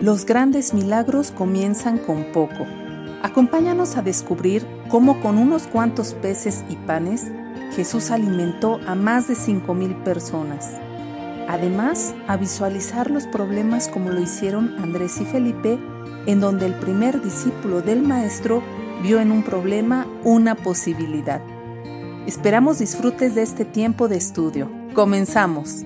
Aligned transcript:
Los 0.00 0.26
grandes 0.26 0.74
milagros 0.74 1.30
comienzan 1.30 1.98
con 1.98 2.24
poco. 2.32 2.66
Acompáñanos 3.22 3.96
a 3.96 4.02
descubrir 4.02 4.66
cómo 4.88 5.20
con 5.20 5.38
unos 5.38 5.66
cuantos 5.66 6.14
peces 6.14 6.64
y 6.68 6.76
panes 6.76 7.30
Jesús 7.74 8.10
alimentó 8.10 8.80
a 8.86 8.94
más 8.94 9.28
de 9.28 9.34
5.000 9.34 10.02
personas. 10.02 10.78
Además, 11.48 12.14
a 12.26 12.36
visualizar 12.36 13.10
los 13.10 13.26
problemas 13.26 13.88
como 13.88 14.10
lo 14.10 14.20
hicieron 14.20 14.74
Andrés 14.78 15.20
y 15.20 15.24
Felipe, 15.24 15.78
en 16.26 16.40
donde 16.40 16.66
el 16.66 16.74
primer 16.74 17.22
discípulo 17.22 17.80
del 17.80 18.02
Maestro 18.02 18.62
vio 19.02 19.20
en 19.20 19.30
un 19.30 19.42
problema 19.42 20.06
una 20.24 20.54
posibilidad. 20.54 21.40
Esperamos 22.26 22.78
disfrutes 22.78 23.34
de 23.34 23.42
este 23.42 23.64
tiempo 23.64 24.08
de 24.08 24.16
estudio. 24.16 24.70
Comenzamos. 24.94 25.84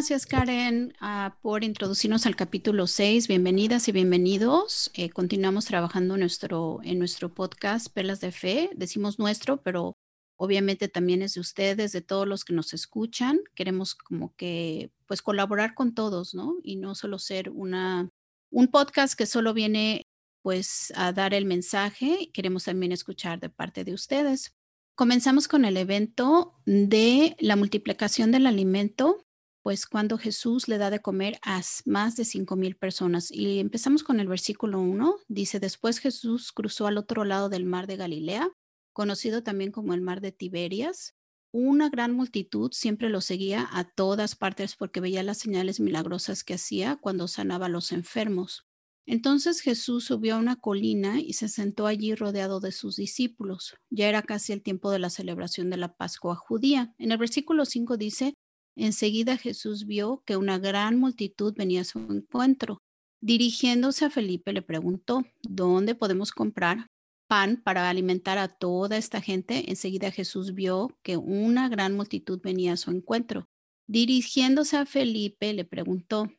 Gracias 0.00 0.24
Karen 0.24 0.94
ah, 1.00 1.36
por 1.42 1.62
introducirnos 1.62 2.24
al 2.24 2.34
capítulo 2.34 2.86
6. 2.86 3.28
Bienvenidas 3.28 3.86
y 3.86 3.92
bienvenidos. 3.92 4.90
Eh, 4.94 5.10
continuamos 5.10 5.66
trabajando 5.66 6.14
en 6.14 6.20
nuestro, 6.20 6.80
en 6.84 6.98
nuestro 6.98 7.34
podcast 7.34 7.88
Perlas 7.92 8.18
de 8.22 8.32
Fe. 8.32 8.70
Decimos 8.74 9.18
nuestro, 9.18 9.60
pero 9.60 9.98
obviamente 10.38 10.88
también 10.88 11.20
es 11.20 11.34
de 11.34 11.40
ustedes, 11.40 11.92
de 11.92 12.00
todos 12.00 12.26
los 12.26 12.46
que 12.46 12.54
nos 12.54 12.72
escuchan. 12.72 13.40
Queremos 13.54 13.94
como 13.94 14.34
que 14.36 14.90
pues 15.04 15.20
colaborar 15.20 15.74
con 15.74 15.92
todos, 15.92 16.32
¿no? 16.32 16.56
Y 16.62 16.76
no 16.76 16.94
solo 16.94 17.18
ser 17.18 17.50
una, 17.50 18.08
un 18.50 18.68
podcast 18.68 19.12
que 19.12 19.26
solo 19.26 19.52
viene 19.52 20.06
pues 20.40 20.94
a 20.96 21.12
dar 21.12 21.34
el 21.34 21.44
mensaje. 21.44 22.30
Queremos 22.32 22.64
también 22.64 22.92
escuchar 22.92 23.38
de 23.38 23.50
parte 23.50 23.84
de 23.84 23.92
ustedes. 23.92 24.54
Comenzamos 24.94 25.46
con 25.46 25.66
el 25.66 25.76
evento 25.76 26.54
de 26.64 27.36
la 27.38 27.56
multiplicación 27.56 28.32
del 28.32 28.46
alimento 28.46 29.26
pues 29.62 29.86
cuando 29.86 30.18
Jesús 30.18 30.68
le 30.68 30.78
da 30.78 30.90
de 30.90 31.00
comer 31.00 31.38
a 31.42 31.60
más 31.84 32.16
de 32.16 32.24
cinco 32.24 32.56
mil 32.56 32.76
personas. 32.76 33.30
Y 33.30 33.58
empezamos 33.58 34.02
con 34.02 34.20
el 34.20 34.28
versículo 34.28 34.80
1. 34.80 35.16
Dice, 35.28 35.60
después 35.60 35.98
Jesús 35.98 36.52
cruzó 36.52 36.86
al 36.86 36.98
otro 36.98 37.24
lado 37.24 37.48
del 37.48 37.64
mar 37.64 37.86
de 37.86 37.96
Galilea, 37.96 38.48
conocido 38.92 39.42
también 39.42 39.70
como 39.72 39.94
el 39.94 40.00
mar 40.00 40.20
de 40.20 40.32
Tiberias. 40.32 41.14
Una 41.52 41.90
gran 41.90 42.12
multitud 42.12 42.70
siempre 42.72 43.10
lo 43.10 43.20
seguía 43.20 43.68
a 43.72 43.84
todas 43.84 44.36
partes 44.36 44.76
porque 44.76 45.00
veía 45.00 45.22
las 45.22 45.38
señales 45.38 45.80
milagrosas 45.80 46.44
que 46.44 46.54
hacía 46.54 46.96
cuando 46.96 47.28
sanaba 47.28 47.66
a 47.66 47.70
los 47.70 47.92
enfermos. 47.92 48.66
Entonces 49.06 49.60
Jesús 49.60 50.04
subió 50.04 50.36
a 50.36 50.38
una 50.38 50.54
colina 50.56 51.20
y 51.20 51.32
se 51.32 51.48
sentó 51.48 51.88
allí 51.88 52.14
rodeado 52.14 52.60
de 52.60 52.70
sus 52.70 52.94
discípulos. 52.94 53.74
Ya 53.90 54.08
era 54.08 54.22
casi 54.22 54.52
el 54.52 54.62
tiempo 54.62 54.92
de 54.92 55.00
la 55.00 55.10
celebración 55.10 55.68
de 55.68 55.78
la 55.78 55.96
Pascua 55.96 56.36
judía. 56.36 56.94
En 56.96 57.10
el 57.10 57.18
versículo 57.18 57.64
5 57.64 57.96
dice, 57.96 58.34
Enseguida 58.76 59.36
Jesús 59.36 59.86
vio 59.86 60.22
que 60.24 60.36
una 60.36 60.58
gran 60.58 60.98
multitud 60.98 61.54
venía 61.56 61.82
a 61.82 61.84
su 61.84 61.98
encuentro. 61.98 62.82
Dirigiéndose 63.20 64.06
a 64.06 64.10
Felipe 64.10 64.52
le 64.52 64.62
preguntó, 64.62 65.24
¿dónde 65.42 65.94
podemos 65.94 66.32
comprar 66.32 66.86
pan 67.28 67.60
para 67.62 67.90
alimentar 67.90 68.38
a 68.38 68.48
toda 68.48 68.96
esta 68.96 69.20
gente? 69.20 69.70
Enseguida 69.70 70.10
Jesús 70.10 70.54
vio 70.54 70.96
que 71.02 71.16
una 71.16 71.68
gran 71.68 71.94
multitud 71.94 72.40
venía 72.42 72.72
a 72.72 72.76
su 72.76 72.90
encuentro. 72.90 73.48
Dirigiéndose 73.86 74.76
a 74.76 74.86
Felipe 74.86 75.52
le 75.52 75.64
preguntó 75.64 76.30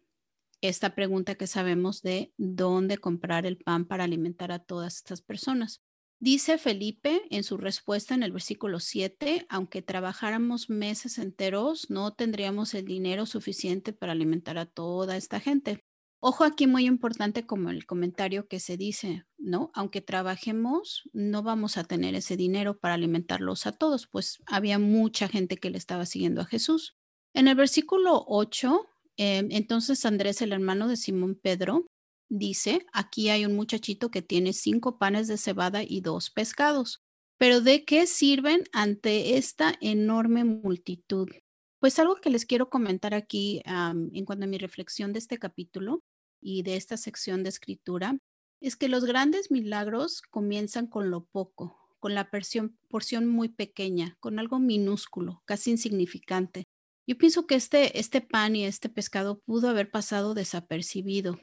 esta 0.61 0.95
pregunta 0.95 1.35
que 1.35 1.47
sabemos 1.47 2.01
de 2.01 2.33
dónde 2.37 2.97
comprar 2.97 3.45
el 3.45 3.57
pan 3.57 3.85
para 3.85 4.03
alimentar 4.03 4.51
a 4.51 4.59
todas 4.59 4.97
estas 4.97 5.21
personas. 5.21 5.81
Dice 6.21 6.59
Felipe 6.59 7.23
en 7.31 7.43
su 7.43 7.57
respuesta 7.57 8.13
en 8.13 8.21
el 8.21 8.31
versículo 8.31 8.79
7, 8.79 9.47
aunque 9.49 9.81
trabajáramos 9.81 10.69
meses 10.69 11.17
enteros, 11.17 11.89
no 11.89 12.13
tendríamos 12.13 12.75
el 12.75 12.85
dinero 12.85 13.25
suficiente 13.25 13.91
para 13.91 14.11
alimentar 14.11 14.59
a 14.59 14.67
toda 14.67 15.17
esta 15.17 15.39
gente. 15.39 15.83
Ojo 16.19 16.43
aquí 16.43 16.67
muy 16.67 16.85
importante 16.85 17.47
como 17.47 17.71
el 17.71 17.87
comentario 17.87 18.47
que 18.47 18.59
se 18.59 18.77
dice, 18.77 19.25
¿no? 19.39 19.71
Aunque 19.73 20.01
trabajemos, 20.01 21.09
no 21.11 21.41
vamos 21.41 21.77
a 21.77 21.85
tener 21.85 22.13
ese 22.13 22.37
dinero 22.37 22.77
para 22.77 22.93
alimentarlos 22.93 23.65
a 23.65 23.71
todos, 23.71 24.05
pues 24.05 24.43
había 24.45 24.77
mucha 24.77 25.27
gente 25.27 25.57
que 25.57 25.71
le 25.71 25.79
estaba 25.79 26.05
siguiendo 26.05 26.41
a 26.41 26.45
Jesús. 26.45 26.95
En 27.33 27.47
el 27.47 27.55
versículo 27.55 28.25
8, 28.27 28.87
eh, 29.17 29.47
entonces 29.49 30.05
Andrés, 30.05 30.43
el 30.43 30.53
hermano 30.53 30.87
de 30.87 30.97
Simón 30.97 31.33
Pedro, 31.33 31.87
dice, 32.31 32.85
aquí 32.93 33.29
hay 33.29 33.45
un 33.45 33.55
muchachito 33.55 34.09
que 34.09 34.21
tiene 34.21 34.53
cinco 34.53 34.97
panes 34.97 35.27
de 35.27 35.37
cebada 35.37 35.83
y 35.83 35.99
dos 35.99 36.29
pescados. 36.29 37.03
Pero 37.37 37.59
¿de 37.59 37.83
qué 37.83 38.07
sirven 38.07 38.63
ante 38.71 39.37
esta 39.37 39.75
enorme 39.81 40.45
multitud? 40.45 41.29
Pues 41.79 41.99
algo 41.99 42.15
que 42.15 42.29
les 42.29 42.45
quiero 42.45 42.69
comentar 42.69 43.13
aquí 43.13 43.61
en 43.65 44.25
cuanto 44.25 44.45
a 44.45 44.47
mi 44.47 44.57
reflexión 44.57 45.11
de 45.11 45.19
este 45.19 45.39
capítulo 45.39 46.03
y 46.39 46.63
de 46.63 46.77
esta 46.77 46.95
sección 46.95 47.43
de 47.43 47.49
escritura, 47.49 48.17
es 48.61 48.75
que 48.75 48.87
los 48.87 49.03
grandes 49.03 49.51
milagros 49.51 50.21
comienzan 50.21 50.87
con 50.87 51.09
lo 51.11 51.25
poco, 51.25 51.77
con 51.99 52.15
la 52.15 52.29
porción, 52.29 52.77
porción 52.89 53.27
muy 53.27 53.49
pequeña, 53.49 54.15
con 54.19 54.39
algo 54.39 54.59
minúsculo, 54.59 55.41
casi 55.45 55.71
insignificante. 55.71 56.65
Yo 57.07 57.17
pienso 57.17 57.45
que 57.45 57.55
este, 57.55 57.99
este 57.99 58.21
pan 58.21 58.55
y 58.55 58.65
este 58.65 58.87
pescado 58.87 59.39
pudo 59.39 59.67
haber 59.67 59.89
pasado 59.91 60.33
desapercibido, 60.33 61.39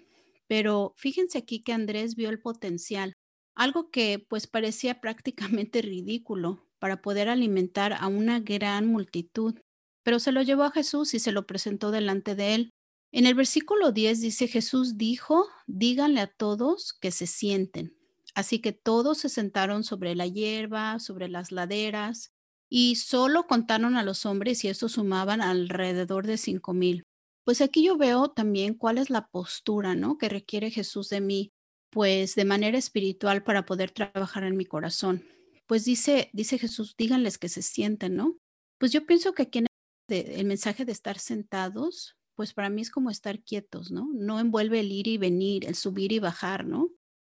pero 0.49 0.95
fíjense 0.97 1.39
aquí 1.39 1.63
que 1.63 1.73
Andrés 1.73 2.17
vio 2.17 2.31
el 2.31 2.41
potencial, 2.41 3.13
algo 3.55 3.91
que 3.91 4.25
pues 4.29 4.47
parecía 4.47 5.01
prácticamente 5.01 5.83
ridículo 5.83 6.67
para 6.81 7.03
poder 7.03 7.29
alimentar 7.29 7.93
a 7.93 8.07
una 8.09 8.41
gran 8.41 8.87
multitud, 8.87 9.61
pero 10.03 10.19
se 10.19 10.33
lo 10.33 10.43
llevó 10.43 10.65
a 10.65 10.73
Jesús 10.73 11.15
y 11.15 11.21
se 11.21 11.33
lo 11.33 11.47
presentó 11.47 11.91
delante 11.91 12.35
de 12.35 12.55
él. 12.55 12.71
En 13.13 13.27
el 13.27 13.35
versículo 13.35 13.93
10 13.93 14.21
dice, 14.21 14.49
Jesús 14.49 14.99
dijo, 14.99 15.47
díganle 15.67 16.21
a 16.21 16.27
todos 16.27 16.93
que 16.93 17.11
se 17.11 17.27
sienten. 17.27 17.97
Así 18.35 18.61
que 18.61 18.73
todos 18.73 19.19
se 19.19 19.29
sentaron 19.29 19.83
sobre 19.85 20.15
la 20.15 20.27
hierba, 20.27 20.99
sobre 20.99 21.29
las 21.29 21.51
laderas, 21.51 22.31
y 22.71 22.97
solo 22.97 23.47
contaron 23.47 23.97
a 23.97 24.03
los 24.03 24.27
hombres 24.27 24.63
y 24.65 24.69
estos 24.69 24.93
sumaban 24.93 25.41
alrededor 25.41 26.27
de 26.27 26.37
cinco 26.37 26.75
mil. 26.75 27.08
Pues 27.49 27.63
aquí 27.63 27.83
yo 27.83 27.97
veo 27.97 28.29
también 28.29 28.75
cuál 28.75 28.99
es 28.99 29.09
la 29.09 29.29
postura, 29.29 29.95
¿no? 29.95 30.19
Que 30.19 30.29
requiere 30.29 30.71
Jesús 30.71 31.09
de 31.09 31.23
mí, 31.23 31.55
pues 31.89 32.35
de 32.35 32.45
manera 32.45 32.77
espiritual 32.77 33.43
para 33.43 33.65
poder 33.65 33.91
trabajar 33.91 34.45
en 34.45 34.55
mi 34.55 34.67
corazón. 34.67 35.25
Pues 35.67 35.87
dice, 35.87 36.29
dice 36.35 36.59
Jesús, 36.59 36.95
díganles 36.99 37.39
que 37.39 37.49
se 37.49 37.63
sienten, 37.63 38.17
¿no? 38.17 38.37
Pues 38.77 38.93
yo 38.93 39.07
pienso 39.07 39.33
que 39.33 39.45
aquí 39.45 39.61
en 39.61 39.67
el, 40.11 40.45
mensaje 40.45 40.85
de 40.85 40.93
estar 40.93 41.19
sentados, 41.19 42.19
pues 42.35 42.53
para 42.53 42.69
mí 42.69 42.83
es 42.83 42.91
como 42.91 43.09
estar 43.09 43.43
quietos, 43.43 43.91
¿no? 43.91 44.11
No 44.13 44.41
envuelve 44.41 44.81
el 44.81 44.93
ir 44.93 45.09
y 45.09 45.17
venir, 45.17 45.65
el 45.65 45.75
subir 45.75 46.13
y 46.13 46.19
bajar, 46.19 46.67
¿no? 46.67 46.91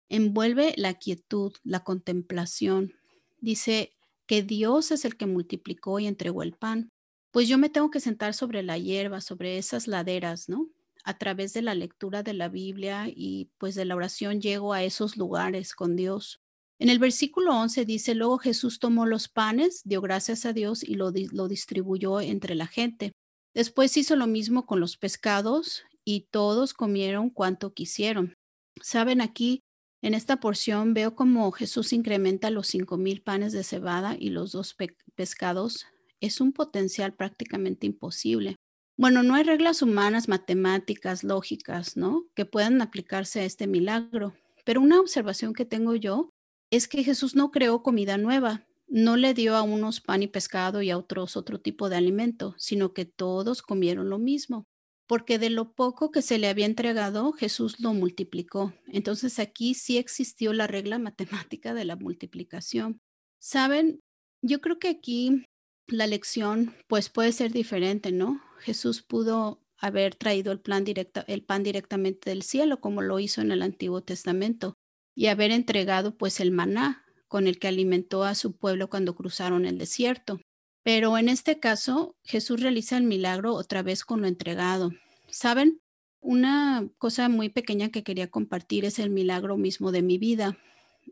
Envuelve 0.10 0.74
la 0.78 0.96
quietud, 0.96 1.54
la 1.64 1.84
contemplación. 1.84 2.92
Dice 3.40 3.96
que 4.26 4.42
Dios 4.42 4.90
es 4.90 5.06
el 5.06 5.16
que 5.16 5.28
multiplicó 5.28 6.00
y 6.00 6.08
entregó 6.08 6.42
el 6.42 6.54
pan 6.54 6.90
pues 7.38 7.48
yo 7.48 7.60
me 7.60 7.70
tengo 7.70 7.92
que 7.92 8.00
sentar 8.00 8.34
sobre 8.34 8.64
la 8.64 8.80
hierba, 8.80 9.22
sobre 9.22 9.60
esas 9.60 9.86
laderas, 9.86 10.50
¿no? 10.50 10.72
A 11.04 11.20
través 11.20 11.54
de 11.54 11.62
la 11.62 11.76
lectura 11.76 12.24
de 12.24 12.34
la 12.34 12.50
Biblia 12.50 13.04
y 13.16 13.52
pues 13.60 13.76
de 13.76 13.86
la 13.86 13.96
oración 13.96 14.42
llego 14.42 14.74
a 14.74 14.82
esos 14.82 15.18
lugares 15.18 15.76
con 15.76 15.96
Dios. 15.96 16.42
En 16.80 16.90
el 16.90 16.98
versículo 16.98 17.56
11 17.56 17.86
dice, 17.86 18.16
luego 18.16 18.40
Jesús 18.40 18.80
tomó 18.80 19.06
los 19.06 19.28
panes, 19.30 19.84
dio 19.86 20.02
gracias 20.02 20.48
a 20.48 20.54
Dios 20.54 20.84
y 20.84 20.96
lo, 20.96 21.14
lo 21.32 21.48
distribuyó 21.48 22.22
entre 22.22 22.56
la 22.56 22.66
gente. 22.66 23.12
Después 23.54 23.96
hizo 23.98 24.16
lo 24.16 24.26
mismo 24.26 24.66
con 24.66 24.80
los 24.80 24.98
pescados 24.98 25.84
y 26.04 26.22
todos 26.32 26.74
comieron 26.74 27.30
cuanto 27.30 27.72
quisieron. 27.72 28.34
Saben, 28.82 29.22
aquí 29.22 29.62
en 30.02 30.16
esta 30.16 30.40
porción 30.40 30.96
veo 30.96 31.14
como 31.14 31.52
Jesús 31.52 31.94
incrementa 31.94 32.50
los 32.50 32.66
cinco 32.66 32.98
mil 32.98 33.22
panes 33.22 33.54
de 33.54 33.64
cebada 33.64 34.16
y 34.20 34.32
los 34.32 34.54
dos 34.54 34.76
pescados 35.14 35.86
es 36.22 36.42
un 36.42 36.54
potencial 36.54 37.14
prácticamente 37.14 37.86
imposible. 37.86 38.56
Bueno, 38.98 39.22
no 39.22 39.36
hay 39.36 39.44
reglas 39.44 39.82
humanas, 39.82 40.28
matemáticas, 40.28 41.24
lógicas, 41.24 41.98
¿no? 41.98 42.26
Que 42.36 42.46
puedan 42.46 42.82
aplicarse 42.82 43.42
a 43.42 43.46
este 43.46 43.68
milagro. 43.68 44.34
Pero 44.66 44.82
una 44.82 45.00
observación 45.00 45.54
que 45.54 45.66
tengo 45.66 45.96
yo 45.96 46.30
es 46.72 46.88
que 46.88 47.04
Jesús 47.04 47.36
no 47.36 47.52
creó 47.52 47.84
comida 47.84 48.18
nueva, 48.18 48.66
no 48.88 49.18
le 49.18 49.34
dio 49.34 49.56
a 49.56 49.62
unos 49.62 50.02
pan 50.02 50.24
y 50.24 50.28
pescado 50.28 50.82
y 50.82 50.90
a 50.90 50.98
otros 50.98 51.38
otro 51.38 51.60
tipo 51.60 51.90
de 51.90 51.98
alimento, 51.98 52.56
sino 52.58 52.94
que 52.94 53.06
todos 53.06 53.62
comieron 53.62 54.10
lo 54.10 54.18
mismo, 54.18 54.66
porque 55.08 55.40
de 55.40 55.50
lo 55.50 55.74
poco 55.74 56.12
que 56.12 56.22
se 56.22 56.38
le 56.38 56.48
había 56.48 56.66
entregado, 56.66 57.32
Jesús 57.34 57.80
lo 57.80 57.94
multiplicó. 57.94 58.74
Entonces 58.88 59.40
aquí 59.40 59.74
sí 59.74 59.98
existió 59.98 60.54
la 60.54 60.68
regla 60.68 61.00
matemática 61.00 61.74
de 61.74 61.86
la 61.86 61.96
multiplicación. 61.96 63.00
Saben, 63.40 64.00
yo 64.42 64.60
creo 64.62 64.80
que 64.80 64.90
aquí 64.90 65.46
la 65.88 66.08
lección 66.08 66.76
pues 66.88 67.10
puede 67.10 67.32
ser 67.32 67.52
diferente, 67.52 68.12
¿no? 68.12 68.42
Jesús 68.60 69.02
pudo 69.02 69.62
haber 69.78 70.16
traído 70.16 70.52
el, 70.52 70.60
plan 70.60 70.84
el 71.28 71.44
pan 71.44 71.64
directamente 71.64 72.30
del 72.30 72.44
cielo 72.44 72.82
como 72.82 73.02
lo 73.02 73.20
hizo 73.20 73.42
en 73.42 73.52
el 73.52 73.62
Antiguo 73.62 74.02
Testamento 74.02 74.76
y 75.16 75.28
haber 75.28 75.52
entregado 75.52 76.18
pues 76.18 76.40
el 76.40 76.52
maná 76.52 77.06
con 77.28 77.48
el 77.48 77.60
que 77.60 77.68
alimentó 77.68 78.24
a 78.24 78.36
su 78.36 78.56
pueblo 78.56 78.90
cuando 78.90 79.16
cruzaron 79.16 79.66
el 79.66 79.78
desierto. 79.78 80.40
Pero 80.84 81.18
en 81.18 81.30
este 81.30 81.60
caso 81.60 82.16
Jesús 82.24 82.62
realiza 82.62 82.98
el 82.98 83.04
milagro 83.04 83.54
otra 83.54 83.84
vez 83.84 84.06
con 84.06 84.22
lo 84.22 84.28
entregado. 84.28 84.92
¿Saben? 85.30 85.82
Una 86.20 86.90
cosa 86.98 87.30
muy 87.30 87.50
pequeña 87.50 87.90
que 87.90 88.04
quería 88.04 88.30
compartir 88.30 88.86
es 88.86 89.00
el 89.00 89.10
milagro 89.10 89.58
mismo 89.58 89.92
de 89.92 90.02
mi 90.02 90.18
vida. 90.18 90.58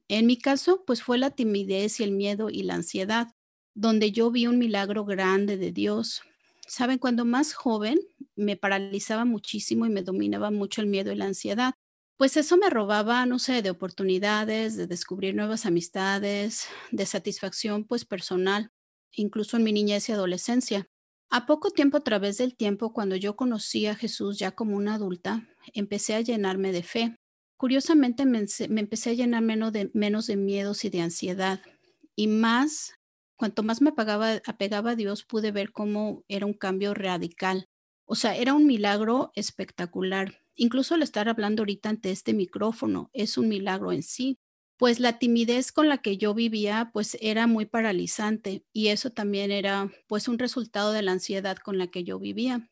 En 0.07 0.25
mi 0.25 0.37
caso, 0.37 0.83
pues 0.85 1.03
fue 1.03 1.17
la 1.17 1.31
timidez 1.31 1.99
y 1.99 2.03
el 2.03 2.11
miedo 2.11 2.49
y 2.49 2.63
la 2.63 2.75
ansiedad, 2.75 3.29
donde 3.75 4.11
yo 4.11 4.31
vi 4.31 4.47
un 4.47 4.57
milagro 4.57 5.05
grande 5.05 5.57
de 5.57 5.71
Dios. 5.71 6.23
Saben, 6.65 6.97
cuando 6.97 7.25
más 7.25 7.53
joven 7.53 7.99
me 8.35 8.57
paralizaba 8.57 9.25
muchísimo 9.25 9.85
y 9.85 9.89
me 9.89 10.01
dominaba 10.01 10.49
mucho 10.49 10.81
el 10.81 10.87
miedo 10.87 11.11
y 11.11 11.15
la 11.15 11.25
ansiedad. 11.25 11.75
Pues 12.17 12.37
eso 12.37 12.55
me 12.57 12.69
robaba, 12.69 13.25
no 13.25 13.39
sé, 13.39 13.61
de 13.61 13.69
oportunidades, 13.69 14.77
de 14.77 14.87
descubrir 14.87 15.35
nuevas 15.35 15.65
amistades, 15.65 16.67
de 16.91 17.05
satisfacción 17.05 17.83
pues 17.83 18.05
personal, 18.05 18.71
incluso 19.11 19.57
en 19.57 19.63
mi 19.63 19.73
niñez 19.73 20.07
y 20.07 20.13
adolescencia. 20.13 20.87
A 21.29 21.45
poco 21.45 21.71
tiempo, 21.71 21.97
a 21.97 22.03
través 22.03 22.37
del 22.37 22.55
tiempo, 22.55 22.93
cuando 22.93 23.17
yo 23.17 23.35
conocí 23.35 23.87
a 23.87 23.95
Jesús 23.95 24.39
ya 24.39 24.51
como 24.51 24.77
una 24.77 24.95
adulta, 24.95 25.45
empecé 25.73 26.15
a 26.15 26.21
llenarme 26.21 26.71
de 26.71 26.83
fe. 26.83 27.17
Curiosamente 27.57 28.25
me, 28.25 28.45
empecé 28.59 29.09
a 29.09 29.13
llenar 29.13 29.41
menos 29.41 29.73
de, 29.73 29.91
menos 29.93 30.27
de 30.27 30.37
miedos 30.37 30.85
y 30.85 30.89
de 30.89 31.01
ansiedad. 31.01 31.59
Y 32.15 32.27
más, 32.27 32.93
cuanto 33.35 33.63
más 33.63 33.81
me 33.81 33.89
apagaba, 33.91 34.41
apegaba 34.45 34.91
a 34.91 34.95
Dios, 34.95 35.23
pude 35.23 35.51
ver 35.51 35.71
cómo 35.71 36.23
era 36.27 36.45
un 36.45 36.53
cambio 36.53 36.93
radical. 36.93 37.67
O 38.05 38.15
sea, 38.15 38.35
era 38.35 38.53
un 38.53 38.65
milagro 38.67 39.31
espectacular. 39.35 40.41
Incluso 40.55 40.95
el 40.95 41.03
estar 41.03 41.27
hablando 41.29 41.61
ahorita 41.61 41.89
ante 41.89 42.11
este 42.11 42.33
micrófono 42.33 43.09
es 43.13 43.37
un 43.37 43.49
milagro 43.49 43.91
en 43.91 44.03
sí, 44.03 44.37
pues 44.77 44.99
la 44.99 45.19
timidez 45.19 45.71
con 45.71 45.89
la 45.89 45.99
que 45.99 46.17
yo 46.17 46.33
vivía 46.33 46.89
pues 46.93 47.17
era 47.21 47.47
muy 47.47 47.65
paralizante 47.65 48.65
y 48.73 48.87
eso 48.87 49.11
también 49.11 49.51
era 49.51 49.91
pues 50.07 50.27
un 50.27 50.39
resultado 50.39 50.91
de 50.91 51.01
la 51.01 51.13
ansiedad 51.13 51.57
con 51.57 51.77
la 51.77 51.87
que 51.87 52.03
yo 52.03 52.19
vivía. 52.19 52.69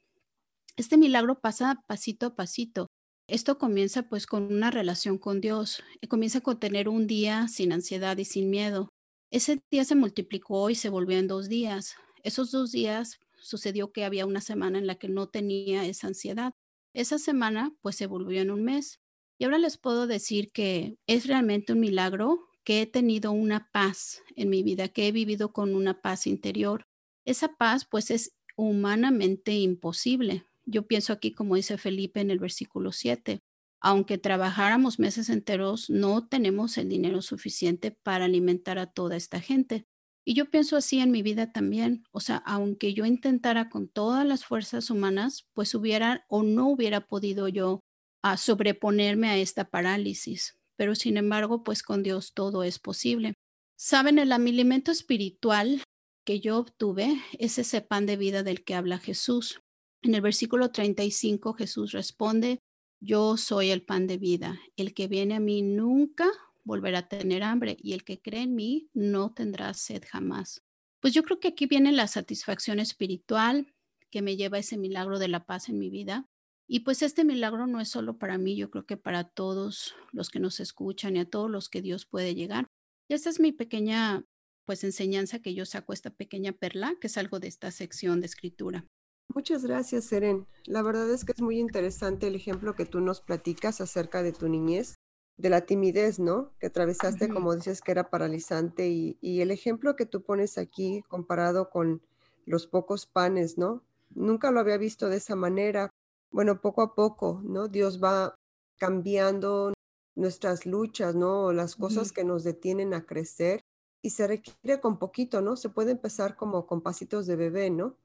Este 0.76 0.98
milagro 0.98 1.40
pasa 1.40 1.84
pasito 1.88 2.28
a 2.28 2.36
pasito. 2.36 2.88
Esto 3.28 3.58
comienza 3.58 4.04
pues 4.10 4.28
con 4.28 4.44
una 4.52 4.70
relación 4.72 5.18
con 5.18 5.40
Dios, 5.42 5.82
comienza 6.10 6.42
con 6.42 6.60
tener 6.60 6.90
un 6.90 7.08
día 7.08 7.48
sin 7.48 7.72
ansiedad 7.72 8.18
y 8.18 8.26
sin 8.26 8.50
miedo. 8.50 8.93
Ese 9.34 9.64
día 9.72 9.84
se 9.84 9.96
multiplicó 9.96 10.70
y 10.70 10.76
se 10.76 10.90
volvió 10.90 11.18
en 11.18 11.28
dos 11.28 11.50
días. 11.50 11.96
Esos 12.22 12.52
dos 12.52 12.72
días 12.72 13.20
sucedió 13.42 13.92
que 13.92 14.06
había 14.06 14.28
una 14.28 14.42
semana 14.42 14.78
en 14.78 14.86
la 14.86 14.94
que 14.94 15.10
no 15.10 15.28
tenía 15.28 15.88
esa 15.88 16.06
ansiedad. 16.06 16.54
Esa 16.94 17.18
semana 17.18 17.74
pues 17.82 17.96
se 17.96 18.06
volvió 18.06 18.42
en 18.42 18.52
un 18.52 18.64
mes. 18.64 19.02
Y 19.40 19.46
ahora 19.46 19.58
les 19.58 19.80
puedo 19.80 20.06
decir 20.06 20.52
que 20.52 21.00
es 21.08 21.26
realmente 21.26 21.74
un 21.74 21.80
milagro 21.80 22.48
que 22.64 22.84
he 22.84 22.86
tenido 22.86 23.32
una 23.32 23.72
paz 23.72 24.22
en 24.36 24.52
mi 24.52 24.62
vida, 24.62 24.88
que 24.90 25.08
he 25.08 25.12
vivido 25.12 25.52
con 25.52 25.74
una 25.74 26.00
paz 26.00 26.28
interior. 26.28 26.86
Esa 27.26 27.56
paz 27.56 27.88
pues 27.90 28.12
es 28.12 28.36
humanamente 28.56 29.54
imposible. 29.54 30.46
Yo 30.68 30.86
pienso 30.86 31.12
aquí, 31.12 31.34
como 31.34 31.56
dice 31.56 31.80
Felipe 31.80 32.22
en 32.22 32.30
el 32.30 32.38
versículo 32.38 32.92
7, 32.92 33.42
aunque 33.84 34.18
trabajáramos 34.18 34.98
meses 34.98 35.30
enteros, 35.30 35.90
no 35.90 36.26
tenemos 36.26 36.78
el 36.78 36.88
dinero 36.88 37.22
suficiente 37.22 37.92
para 37.92 38.26
alimentar 38.26 38.80
a 38.80 38.88
toda 38.88 39.18
esta 39.18 39.42
gente. 39.42 39.86
Y 40.26 40.36
yo 40.36 40.50
pienso 40.50 40.78
así 40.78 41.00
en 41.00 41.12
mi 41.12 41.22
vida 41.22 41.52
también, 41.52 42.06
o 42.12 42.22
sea, 42.22 42.38
aunque 42.38 42.94
yo 42.94 43.06
intentara 43.06 43.70
con 43.70 43.90
todas 43.90 44.26
las 44.26 44.46
fuerzas 44.46 44.90
humanas, 44.90 45.50
pues 45.54 45.76
hubiera 45.76 46.26
o 46.30 46.44
no 46.44 46.70
hubiera 46.70 47.08
podido 47.08 47.50
yo 47.50 47.82
a 48.24 48.38
sobreponerme 48.38 49.28
a 49.28 49.38
esta 49.38 49.70
parálisis, 49.70 50.58
pero 50.78 50.96
sin 50.96 51.18
embargo, 51.18 51.66
pues 51.66 51.84
con 51.84 52.04
Dios 52.04 52.34
todo 52.34 52.64
es 52.64 52.80
posible. 52.80 53.34
Saben, 53.78 54.18
el 54.18 54.32
alimento 54.32 54.92
espiritual 54.92 55.84
que 56.26 56.40
yo 56.40 56.58
obtuve 56.58 57.22
es 57.38 57.60
ese 57.60 57.82
pan 57.82 58.06
de 58.06 58.16
vida 58.16 58.44
del 58.44 58.64
que 58.64 58.76
habla 58.76 58.98
Jesús. 58.98 59.60
En 60.02 60.16
el 60.16 60.22
versículo 60.22 60.72
35 60.72 61.54
Jesús 61.54 61.92
responde, 61.92 62.60
yo 63.04 63.36
soy 63.36 63.70
el 63.70 63.84
pan 63.84 64.08
de 64.08 64.18
vida, 64.18 64.60
el 64.78 64.94
que 64.94 65.08
viene 65.08 65.36
a 65.36 65.40
mí 65.40 65.62
nunca 65.62 66.30
volverá 66.64 67.00
a 67.00 67.10
tener 67.10 67.44
hambre 67.44 67.76
y 67.82 67.94
el 67.94 68.06
que 68.06 68.22
cree 68.22 68.44
en 68.44 68.56
mí 68.56 68.90
no 68.94 69.34
tendrá 69.34 69.74
sed 69.74 70.04
jamás. 70.10 70.64
Pues 71.02 71.14
yo 71.14 71.24
creo 71.24 71.42
que 71.42 71.50
aquí 71.50 71.66
viene 71.66 71.92
la 71.92 72.08
satisfacción 72.08 72.80
espiritual 72.80 73.74
que 74.10 74.22
me 74.22 74.38
lleva 74.38 74.56
a 74.56 74.62
ese 74.62 74.78
milagro 74.78 75.20
de 75.20 75.28
la 75.28 75.46
paz 75.46 75.68
en 75.68 75.80
mi 75.80 75.90
vida. 75.90 76.30
Y 76.66 76.82
pues 76.82 77.02
este 77.02 77.26
milagro 77.26 77.68
no 77.68 77.82
es 77.82 77.90
solo 77.90 78.18
para 78.18 78.38
mí, 78.38 78.56
yo 78.56 78.72
creo 78.72 78.86
que 78.86 78.96
para 78.96 79.26
todos 79.26 79.96
los 80.14 80.30
que 80.30 80.40
nos 80.40 80.62
escuchan 80.62 81.18
y 81.18 81.20
a 81.20 81.30
todos 81.30 81.52
los 81.52 81.68
que 81.68 81.82
Dios 81.82 82.06
puede 82.06 82.36
llegar. 82.36 82.68
Y 83.10 83.16
esta 83.16 83.30
es 83.30 83.42
mi 83.42 83.52
pequeña 83.52 84.24
pues 84.66 84.86
enseñanza 84.86 85.40
que 85.40 85.54
yo 85.54 85.66
saco 85.66 85.92
esta 85.92 86.10
pequeña 86.10 86.54
perla, 86.54 86.96
que 87.02 87.08
es 87.08 87.18
algo 87.18 87.42
de 87.42 87.50
esta 87.50 87.70
sección 87.70 88.22
de 88.22 88.28
escritura. 88.28 88.88
Muchas 89.34 89.66
gracias, 89.66 90.06
Seren. 90.06 90.46
La 90.66 90.84
verdad 90.84 91.10
es 91.10 91.26
que 91.26 91.32
es 91.32 91.42
muy 91.42 91.60
interesante 91.60 92.28
el 92.28 92.36
ejemplo 92.36 92.76
que 92.76 92.86
tú 92.86 93.00
nos 93.02 93.20
platicas 93.20 93.82
acerca 93.82 94.22
de 94.22 94.32
tu 94.32 94.48
niñez 94.48 94.96
de 95.38 95.50
la 95.50 95.62
timidez, 95.62 96.20
¿no? 96.20 96.52
Que 96.60 96.68
atravesaste, 96.68 97.30
como 97.30 97.56
dices, 97.56 97.82
que 97.82 97.92
era 97.92 98.12
paralizante 98.12 98.90
y, 98.90 99.18
y, 99.22 99.42
el 99.42 99.50
ejemplo 99.50 99.96
que 99.96 100.06
tú 100.06 100.22
pones 100.22 100.60
aquí 100.60 101.04
comparado 101.08 101.72
con 101.72 102.04
los 102.46 102.68
pocos 102.68 103.08
panes, 103.08 103.58
¿no? 103.58 103.82
Nunca 104.12 104.52
lo 104.52 104.60
había 104.60 104.78
visto 104.78 105.10
de 105.10 105.18
esa 105.18 105.36
manera. 105.36 105.90
Bueno, 106.30 106.62
poco 106.62 106.84
a 106.84 106.94
poco, 106.94 107.42
¿no? 107.44 107.68
Dios 107.68 108.02
va 108.04 108.36
cambiando 108.78 109.74
nuestras 110.16 110.68
luchas, 110.68 111.16
¿no? 111.16 111.52
Las 111.54 111.76
cosas 111.76 112.12
que 112.12 112.24
nos 112.24 112.44
detienen 112.44 112.94
a 112.94 113.06
crecer 113.06 113.62
y 114.04 114.12
se 114.12 114.28
requiere 114.28 114.80
con 114.80 115.00
poquito, 115.00 115.42
¿no? 115.42 115.56
Se 115.56 115.70
puede 115.70 115.92
empezar 115.92 116.36
como 116.36 116.68
con 116.68 116.82
pasitos 116.82 117.26
de 117.26 117.36
bebé, 117.36 117.72
¿no? 117.72 117.96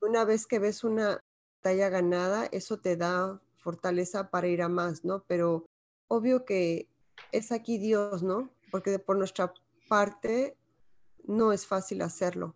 Una 0.00 0.24
vez 0.24 0.46
que 0.46 0.58
ves 0.58 0.84
una 0.84 1.20
talla 1.60 1.88
ganada, 1.88 2.46
eso 2.46 2.78
te 2.78 2.96
da 2.96 3.40
fortaleza 3.56 4.30
para 4.30 4.48
ir 4.48 4.62
a 4.62 4.68
más, 4.68 5.04
¿no? 5.04 5.24
Pero 5.26 5.66
obvio 6.08 6.44
que 6.44 6.88
es 7.32 7.52
aquí 7.52 7.78
Dios, 7.78 8.22
¿no? 8.22 8.50
Porque 8.70 8.98
por 8.98 9.16
nuestra 9.16 9.52
parte 9.88 10.56
no 11.26 11.52
es 11.52 11.66
fácil 11.66 12.02
hacerlo. 12.02 12.54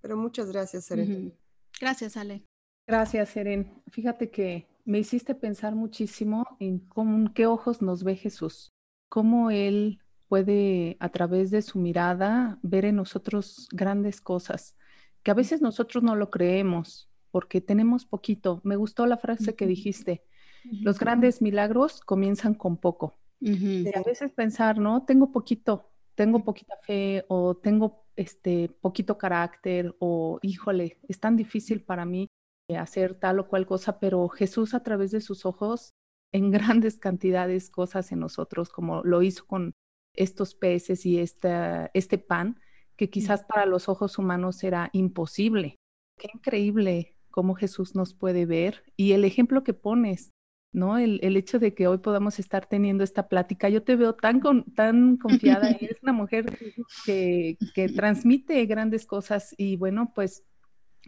Pero 0.00 0.16
muchas 0.16 0.50
gracias, 0.50 0.84
Seren. 0.84 1.34
Gracias, 1.80 2.16
Ale. 2.16 2.44
Gracias, 2.86 3.30
Seren. 3.30 3.82
Fíjate 3.90 4.30
que 4.30 4.66
me 4.84 4.98
hiciste 4.98 5.34
pensar 5.34 5.74
muchísimo 5.74 6.44
en 6.60 6.78
con 6.78 7.32
qué 7.32 7.46
ojos 7.46 7.80
nos 7.80 8.04
ve 8.04 8.16
Jesús, 8.16 8.72
cómo 9.08 9.50
Él 9.50 10.00
puede 10.28 10.96
a 11.00 11.08
través 11.08 11.50
de 11.50 11.62
su 11.62 11.78
mirada 11.78 12.58
ver 12.62 12.84
en 12.84 12.96
nosotros 12.96 13.68
grandes 13.72 14.20
cosas, 14.20 14.76
que 15.24 15.30
a 15.30 15.34
veces 15.34 15.60
nosotros 15.60 16.04
no 16.04 16.14
lo 16.14 16.30
creemos 16.30 17.10
porque 17.32 17.60
tenemos 17.60 18.06
poquito. 18.06 18.60
Me 18.62 18.76
gustó 18.76 19.06
la 19.06 19.16
frase 19.16 19.56
que 19.56 19.66
dijiste, 19.66 20.22
los 20.82 21.00
grandes 21.00 21.42
milagros 21.42 22.00
comienzan 22.00 22.54
con 22.54 22.76
poco. 22.76 23.14
a 23.44 24.02
veces 24.02 24.30
pensar, 24.30 24.78
¿no? 24.78 25.04
Tengo 25.04 25.32
poquito, 25.32 25.90
tengo 26.14 26.44
poquita 26.44 26.76
fe 26.86 27.24
o 27.28 27.56
tengo 27.56 28.04
este 28.16 28.68
poquito 28.80 29.18
carácter 29.18 29.96
o 29.98 30.38
híjole, 30.42 31.00
es 31.08 31.18
tan 31.18 31.36
difícil 31.36 31.82
para 31.82 32.04
mí 32.04 32.28
hacer 32.78 33.14
tal 33.14 33.40
o 33.40 33.48
cual 33.48 33.66
cosa, 33.66 33.98
pero 33.98 34.28
Jesús 34.28 34.74
a 34.74 34.82
través 34.82 35.10
de 35.10 35.20
sus 35.20 35.44
ojos 35.44 35.90
en 36.32 36.50
grandes 36.80 36.98
cantidades 36.98 37.70
cosas 37.70 38.12
en 38.12 38.20
nosotros, 38.20 38.70
como 38.70 39.02
lo 39.02 39.22
hizo 39.22 39.46
con 39.46 39.72
estos 40.14 40.54
peces 40.54 41.04
y 41.06 41.18
esta, 41.18 41.90
este 41.94 42.18
pan, 42.18 42.60
que 42.96 43.10
quizás 43.10 43.44
para 43.44 43.66
los 43.66 43.88
ojos 43.88 44.18
humanos 44.18 44.62
era 44.64 44.90
imposible. 44.92 45.76
Qué 46.18 46.28
increíble 46.32 47.16
cómo 47.30 47.54
Jesús 47.54 47.94
nos 47.94 48.14
puede 48.14 48.46
ver 48.46 48.84
y 48.96 49.12
el 49.12 49.24
ejemplo 49.24 49.64
que 49.64 49.74
pones 49.74 50.34
¿no? 50.74 50.98
El, 50.98 51.20
el, 51.22 51.36
hecho 51.36 51.58
de 51.58 51.72
que 51.72 51.86
hoy 51.86 51.98
podamos 51.98 52.38
estar 52.40 52.66
teniendo 52.66 53.04
esta 53.04 53.28
plática, 53.28 53.68
yo 53.68 53.84
te 53.84 53.94
veo 53.94 54.14
tan, 54.14 54.42
tan 54.74 55.16
confiada, 55.16 55.70
eres 55.80 56.02
una 56.02 56.12
mujer 56.12 56.58
que, 57.06 57.56
que, 57.74 57.88
transmite 57.88 58.66
grandes 58.66 59.06
cosas 59.06 59.54
y 59.56 59.76
bueno, 59.76 60.12
pues 60.14 60.42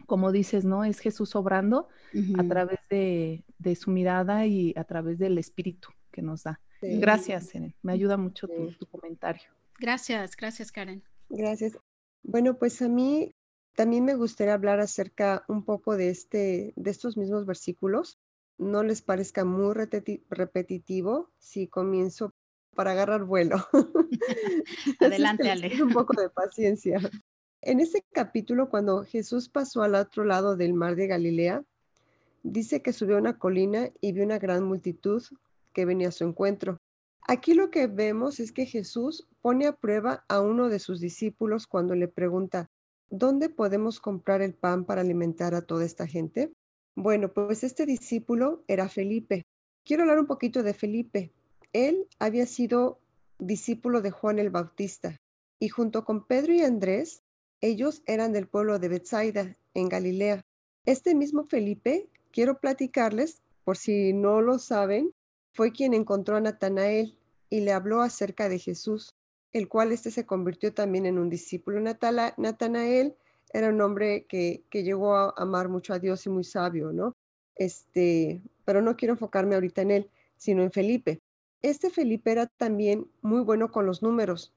como 0.05 0.31
dices, 0.31 0.63
¿no? 0.63 0.85
Es 0.85 0.99
Jesús 0.99 1.35
obrando 1.35 1.89
a 2.37 2.43
través 2.43 2.79
de, 2.89 3.43
de, 3.57 3.75
su 3.75 3.91
mirada 3.91 4.45
y 4.45 4.73
a 4.77 4.85
través 4.85 5.19
del 5.19 5.37
espíritu 5.37 5.89
que 6.11 6.21
nos 6.21 6.43
da. 6.43 6.61
Gracias, 6.81 7.49
Karen. 7.51 7.75
Me 7.81 7.91
ayuda 7.91 8.15
mucho 8.15 8.47
tu, 8.47 8.71
tu 8.71 8.85
comentario. 8.85 9.49
Gracias, 9.79 10.37
gracias, 10.37 10.71
Karen. 10.71 11.03
Gracias. 11.29 11.77
Bueno, 12.23 12.57
pues 12.57 12.81
a 12.81 12.89
mí 12.89 13.35
también 13.75 14.05
me 14.05 14.15
gustaría 14.15 14.53
hablar 14.53 14.79
acerca 14.79 15.43
un 15.47 15.63
poco 15.63 15.97
de, 15.97 16.09
este, 16.09 16.73
de 16.75 16.91
estos 16.91 17.17
mismos 17.17 17.45
versículos 17.45 18.17
no 18.57 18.83
les 18.83 19.01
parezca 19.01 19.45
muy 19.45 19.73
repetitivo 20.29 21.29
si 21.37 21.67
comienzo 21.67 22.33
para 22.75 22.91
agarrar 22.91 23.23
vuelo. 23.23 23.57
Adelante, 24.99 25.49
Ale. 25.49 25.81
Un 25.81 25.93
poco 25.93 26.19
de 26.19 26.29
paciencia. 26.35 26.99
En 27.61 27.79
ese 27.79 28.03
capítulo, 28.11 28.69
cuando 28.69 29.03
Jesús 29.03 29.49
pasó 29.49 29.83
al 29.83 29.95
otro 29.95 30.25
lado 30.25 30.55
del 30.55 30.73
mar 30.73 30.95
de 30.95 31.07
Galilea, 31.07 31.63
dice 32.43 32.81
que 32.81 32.93
subió 32.93 33.17
a 33.17 33.19
una 33.19 33.37
colina 33.37 33.89
y 34.01 34.11
vio 34.11 34.23
una 34.23 34.39
gran 34.39 34.63
multitud 34.63 35.23
que 35.73 35.85
venía 35.85 36.09
a 36.09 36.11
su 36.11 36.23
encuentro. 36.23 36.77
Aquí 37.29 37.53
lo 37.53 37.69
que 37.69 37.87
vemos 37.87 38.39
es 38.39 38.53
que 38.53 38.65
Jesús 38.65 39.27
pone 39.41 39.67
a 39.67 39.75
prueba 39.75 40.23
a 40.29 40.39
uno 40.39 40.69
de 40.69 40.79
sus 40.79 41.01
discípulos 41.01 41.67
cuando 41.67 41.93
le 41.93 42.07
pregunta, 42.07 42.69
¿dónde 43.09 43.49
podemos 43.49 43.99
comprar 43.99 44.41
el 44.41 44.53
pan 44.53 44.85
para 44.85 45.01
alimentar 45.01 45.53
a 45.53 45.61
toda 45.61 45.83
esta 45.83 46.07
gente? 46.07 46.53
Bueno, 46.95 47.33
pues 47.33 47.65
este 47.65 47.85
discípulo 47.85 48.63
era 48.67 48.87
Felipe. 48.87 49.45
Quiero 49.83 50.03
hablar 50.03 50.19
un 50.19 50.25
poquito 50.25 50.63
de 50.63 50.73
Felipe. 50.73 51.33
Él 51.73 52.07
había 52.17 52.45
sido 52.45 53.01
discípulo 53.39 54.01
de 54.01 54.11
Juan 54.11 54.39
el 54.39 54.49
Bautista 54.49 55.19
y 55.59 55.67
junto 55.67 56.05
con 56.05 56.25
Pedro 56.25 56.53
y 56.53 56.61
Andrés, 56.61 57.23
ellos 57.59 58.03
eran 58.05 58.31
del 58.31 58.47
pueblo 58.47 58.79
de 58.79 58.87
Bethsaida, 58.87 59.57
en 59.73 59.89
Galilea. 59.89 60.45
Este 60.85 61.13
mismo 61.13 61.43
Felipe, 61.43 62.07
quiero 62.31 62.59
platicarles, 62.59 63.41
por 63.63 63.75
si 63.75 64.13
no 64.13 64.41
lo 64.41 64.59
saben, 64.59 65.11
fue 65.57 65.71
quien 65.71 65.95
encontró 65.95 66.35
a 66.35 66.39
Natanael 66.39 67.17
y 67.49 67.61
le 67.61 67.71
habló 67.71 68.03
acerca 68.03 68.47
de 68.47 68.59
Jesús, 68.59 69.15
el 69.53 69.67
cual 69.67 69.91
éste 69.91 70.11
se 70.11 70.23
convirtió 70.23 70.71
también 70.71 71.07
en 71.07 71.17
un 71.17 71.31
discípulo. 71.31 71.79
Natanael 71.81 73.15
era 73.51 73.69
un 73.69 73.81
hombre 73.81 74.27
que, 74.29 74.63
que 74.69 74.83
llegó 74.83 75.15
a 75.15 75.33
amar 75.35 75.67
mucho 75.67 75.95
a 75.95 75.99
Dios 75.99 76.27
y 76.27 76.29
muy 76.29 76.43
sabio, 76.43 76.93
¿no? 76.93 77.15
Este, 77.55 78.39
pero 78.65 78.83
no 78.83 78.95
quiero 78.95 79.15
enfocarme 79.15 79.55
ahorita 79.55 79.81
en 79.81 79.89
él, 79.89 80.09
sino 80.37 80.61
en 80.61 80.71
Felipe. 80.71 81.21
Este 81.63 81.89
Felipe 81.89 82.31
era 82.31 82.45
también 82.45 83.09
muy 83.23 83.41
bueno 83.41 83.71
con 83.71 83.87
los 83.87 84.03
números, 84.03 84.53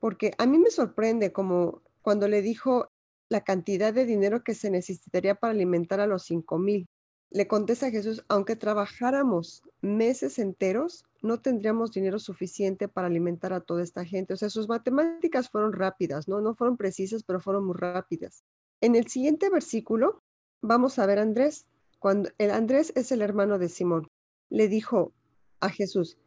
porque 0.00 0.32
a 0.36 0.44
mí 0.44 0.58
me 0.58 0.70
sorprende 0.70 1.32
como 1.32 1.80
cuando 2.02 2.28
le 2.28 2.42
dijo 2.42 2.90
la 3.30 3.40
cantidad 3.40 3.94
de 3.94 4.04
dinero 4.04 4.44
que 4.44 4.54
se 4.54 4.70
necesitaría 4.70 5.34
para 5.34 5.52
alimentar 5.52 6.00
a 6.00 6.06
los 6.06 6.24
cinco 6.24 6.58
mil. 6.58 6.86
Le 7.34 7.46
contesta 7.46 7.90
Jesús, 7.90 8.22
aunque 8.28 8.56
trabajáramos 8.56 9.62
meses 9.80 10.38
enteros, 10.38 11.06
no 11.22 11.40
tendríamos 11.40 11.90
dinero 11.90 12.18
suficiente 12.18 12.88
para 12.88 13.06
alimentar 13.06 13.54
a 13.54 13.62
toda 13.62 13.82
esta 13.82 14.04
gente. 14.04 14.34
O 14.34 14.36
sea, 14.36 14.50
sus 14.50 14.68
matemáticas 14.68 15.48
fueron 15.48 15.72
rápidas, 15.72 16.28
¿no? 16.28 16.42
No 16.42 16.54
fueron 16.54 16.76
precisas, 16.76 17.22
pero 17.22 17.40
fueron 17.40 17.64
muy 17.64 17.74
rápidas. 17.74 18.44
En 18.82 18.96
el 18.96 19.06
siguiente 19.06 19.48
versículo 19.48 20.20
vamos 20.60 20.98
a 20.98 21.06
ver 21.06 21.20
a 21.20 21.22
Andrés. 21.22 21.64
Cuando 21.98 22.28
el 22.36 22.50
Andrés 22.50 22.92
es 22.96 23.12
el 23.12 23.22
hermano 23.22 23.58
de 23.58 23.70
Simón, 23.70 24.08
le 24.50 24.68
dijo 24.68 25.14
a 25.60 25.70
Jesús, 25.70 26.18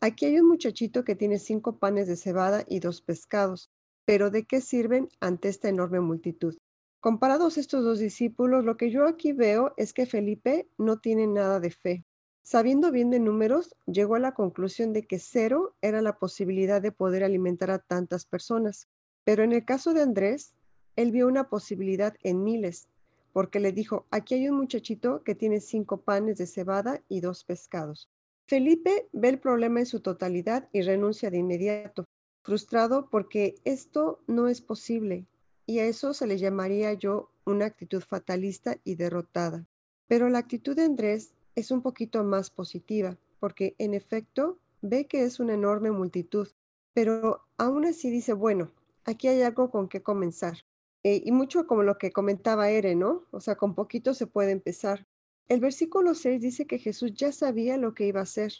aquí 0.00 0.26
hay 0.26 0.38
un 0.38 0.46
muchachito 0.46 1.02
que 1.02 1.16
tiene 1.16 1.40
cinco 1.40 1.78
panes 1.78 2.06
de 2.06 2.14
cebada 2.14 2.64
y 2.68 2.78
dos 2.78 3.00
pescados, 3.00 3.70
pero 4.04 4.30
¿de 4.30 4.44
qué 4.44 4.60
sirven 4.60 5.08
ante 5.18 5.48
esta 5.48 5.68
enorme 5.68 5.98
multitud? 5.98 6.56
Comparados 7.04 7.58
estos 7.58 7.84
dos 7.84 7.98
discípulos, 7.98 8.64
lo 8.64 8.78
que 8.78 8.90
yo 8.90 9.06
aquí 9.06 9.34
veo 9.34 9.74
es 9.76 9.92
que 9.92 10.06
Felipe 10.06 10.70
no 10.78 11.00
tiene 11.00 11.26
nada 11.26 11.60
de 11.60 11.70
fe. 11.70 12.06
Sabiendo 12.42 12.90
bien 12.90 13.10
de 13.10 13.20
números, 13.20 13.76
llegó 13.84 14.14
a 14.14 14.20
la 14.20 14.32
conclusión 14.32 14.94
de 14.94 15.06
que 15.06 15.18
cero 15.18 15.76
era 15.82 16.00
la 16.00 16.16
posibilidad 16.16 16.80
de 16.80 16.92
poder 16.92 17.22
alimentar 17.22 17.70
a 17.70 17.78
tantas 17.78 18.24
personas. 18.24 18.88
Pero 19.22 19.42
en 19.42 19.52
el 19.52 19.66
caso 19.66 19.92
de 19.92 20.00
Andrés, 20.00 20.54
él 20.96 21.12
vio 21.12 21.28
una 21.28 21.50
posibilidad 21.50 22.14
en 22.22 22.42
miles, 22.42 22.88
porque 23.34 23.60
le 23.60 23.72
dijo, 23.72 24.06
aquí 24.10 24.36
hay 24.36 24.48
un 24.48 24.56
muchachito 24.56 25.22
que 25.24 25.34
tiene 25.34 25.60
cinco 25.60 26.00
panes 26.00 26.38
de 26.38 26.46
cebada 26.46 27.02
y 27.10 27.20
dos 27.20 27.44
pescados. 27.44 28.08
Felipe 28.48 29.10
ve 29.12 29.28
el 29.28 29.40
problema 29.40 29.80
en 29.80 29.86
su 29.86 30.00
totalidad 30.00 30.70
y 30.72 30.80
renuncia 30.80 31.30
de 31.30 31.36
inmediato, 31.36 32.06
frustrado 32.42 33.10
porque 33.10 33.56
esto 33.66 34.20
no 34.26 34.48
es 34.48 34.62
posible 34.62 35.26
y 35.66 35.78
a 35.78 35.86
eso 35.86 36.14
se 36.14 36.26
le 36.26 36.38
llamaría 36.38 36.92
yo 36.94 37.30
una 37.44 37.66
actitud 37.66 38.02
fatalista 38.02 38.76
y 38.84 38.96
derrotada. 38.96 39.66
Pero 40.06 40.28
la 40.28 40.38
actitud 40.38 40.76
de 40.76 40.84
Andrés 40.84 41.32
es 41.54 41.70
un 41.70 41.82
poquito 41.82 42.22
más 42.24 42.50
positiva, 42.50 43.16
porque 43.40 43.74
en 43.78 43.94
efecto 43.94 44.58
ve 44.82 45.06
que 45.06 45.24
es 45.24 45.40
una 45.40 45.54
enorme 45.54 45.90
multitud, 45.90 46.48
pero 46.92 47.40
aún 47.56 47.86
así 47.86 48.10
dice, 48.10 48.32
bueno, 48.32 48.70
aquí 49.04 49.28
hay 49.28 49.42
algo 49.42 49.70
con 49.70 49.88
que 49.88 50.02
comenzar. 50.02 50.58
Eh, 51.02 51.22
y 51.24 51.32
mucho 51.32 51.66
como 51.66 51.82
lo 51.82 51.98
que 51.98 52.12
comentaba 52.12 52.70
Ere, 52.70 52.94
¿no? 52.94 53.24
O 53.30 53.40
sea, 53.40 53.56
con 53.56 53.74
poquito 53.74 54.14
se 54.14 54.26
puede 54.26 54.52
empezar. 54.52 55.06
El 55.48 55.60
versículo 55.60 56.14
6 56.14 56.40
dice 56.40 56.66
que 56.66 56.78
Jesús 56.78 57.12
ya 57.14 57.32
sabía 57.32 57.76
lo 57.76 57.94
que 57.94 58.06
iba 58.06 58.20
a 58.20 58.24
hacer. 58.24 58.52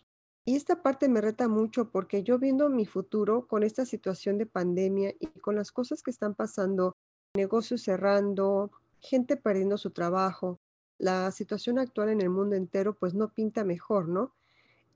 Y 0.47 0.57
esta 0.57 0.83
parte 0.83 1.09
me 1.09 1.23
reta 1.23 1.49
mucho 1.49 1.91
porque 1.91 2.23
yo 2.23 2.39
viendo 2.39 2.69
mi 2.69 2.85
futuro 2.85 3.47
con 3.47 3.63
esta 3.63 3.87
situación 3.87 4.37
de 4.37 4.45
pandemia 4.45 5.15
y 5.19 5.27
con 5.41 5.57
las 5.57 5.73
cosas 5.73 6.03
que 6.03 6.11
están 6.11 6.35
pasando, 6.35 6.95
negocios 7.35 7.83
cerrando, 7.83 8.71
gente 9.01 9.39
perdiendo 9.39 9.79
su 9.79 9.91
trabajo, 9.91 10.61
la 10.99 11.31
situación 11.31 11.79
actual 11.79 12.11
en 12.11 12.21
el 12.21 12.29
mundo 12.29 12.57
entero 12.57 12.95
pues 12.95 13.15
no 13.15 13.33
pinta 13.33 13.65
mejor, 13.65 14.09
¿no? 14.09 14.35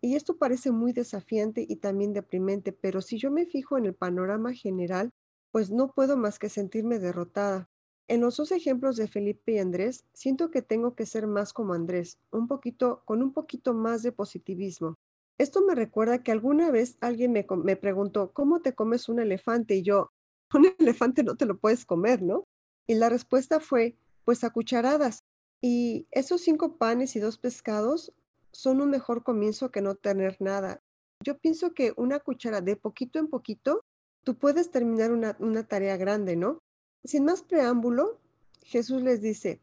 Y 0.03 0.17
esto 0.17 0.37
parece 0.37 0.71
muy 0.71 0.93
desafiante 0.93 1.65
y 1.67 1.77
también 1.77 2.13
deprimente, 2.13 2.73
pero 2.73 3.01
si 3.01 3.19
yo 3.19 3.31
me 3.31 3.47
fijo 3.47 3.79
en 3.79 3.87
el 3.87 3.95
panorama 3.95 4.53
general, 4.53 5.13
pues 5.51 5.71
no 5.71 5.93
puedo 5.93 6.19
más 6.19 6.39
que 6.39 6.51
sentirme 6.51 6.99
derrotada. 6.99 7.71
En 8.07 8.21
los 8.21 8.37
dos 8.37 8.53
ejemplos 8.53 8.97
de 8.97 9.09
Felipe 9.09 9.53
y 9.53 9.59
Andrés, 9.59 10.05
siento 10.13 10.51
que 10.51 10.61
tengo 10.61 10.95
que 10.95 11.07
ser 11.07 11.27
más 11.27 11.55
como 11.55 11.73
Andrés, 11.73 12.19
un 12.31 12.49
poquito, 12.49 13.03
con 13.07 13.23
un 13.23 13.33
poquito 13.33 13.73
más 13.73 14.03
de 14.03 14.13
positivismo. 14.13 14.98
Esto 15.39 15.63
me 15.63 15.77
recuerda 15.77 16.25
que 16.25 16.33
alguna 16.33 16.73
vez 16.73 16.99
alguien 17.01 17.33
me, 17.33 17.77
preguntó, 17.77 18.33
¿cómo 18.33 18.61
te 18.61 18.75
comes 18.75 19.09
un 19.09 19.21
elefante? 19.21 19.77
Y 19.77 19.83
yo, 19.83 20.11
un 20.55 20.67
elefante 20.79 21.23
no 21.23 21.37
te 21.37 21.47
lo 21.47 21.59
puedes 21.59 21.85
comer, 21.87 22.23
¿no? 22.23 22.45
Y 22.89 22.97
la 22.97 23.09
respuesta 23.09 23.61
fue, 23.61 23.97
pues 24.25 24.43
a 24.43 24.51
cucharadas. 24.51 25.21
Y 25.61 26.07
esos 26.11 26.41
cinco 26.41 26.77
panes 26.77 27.15
y 27.17 27.21
dos 27.21 27.39
pescados 27.39 28.13
son 28.53 28.81
un 28.81 28.91
mejor 28.91 29.23
comienzo 29.23 29.71
que 29.71 29.81
no 29.81 29.95
tener 29.95 30.37
nada. 30.41 30.81
Yo 31.25 31.39
pienso 31.39 31.73
que 31.73 31.93
una 31.97 32.19
cuchara 32.19 32.61
de 32.61 32.77
poquito 32.77 33.19
en 33.19 33.29
poquito, 33.29 33.85
tú 34.25 34.37
puedes 34.37 34.71
terminar 34.71 35.13
una, 35.13 35.37
una 35.39 35.67
tarea 35.67 35.97
grande, 35.97 36.37
¿no? 36.37 36.59
Sin 37.05 37.25
más 37.25 37.43
preámbulo, 37.43 38.19
Jesús 38.63 39.03
les 39.03 39.21
dice, 39.21 39.61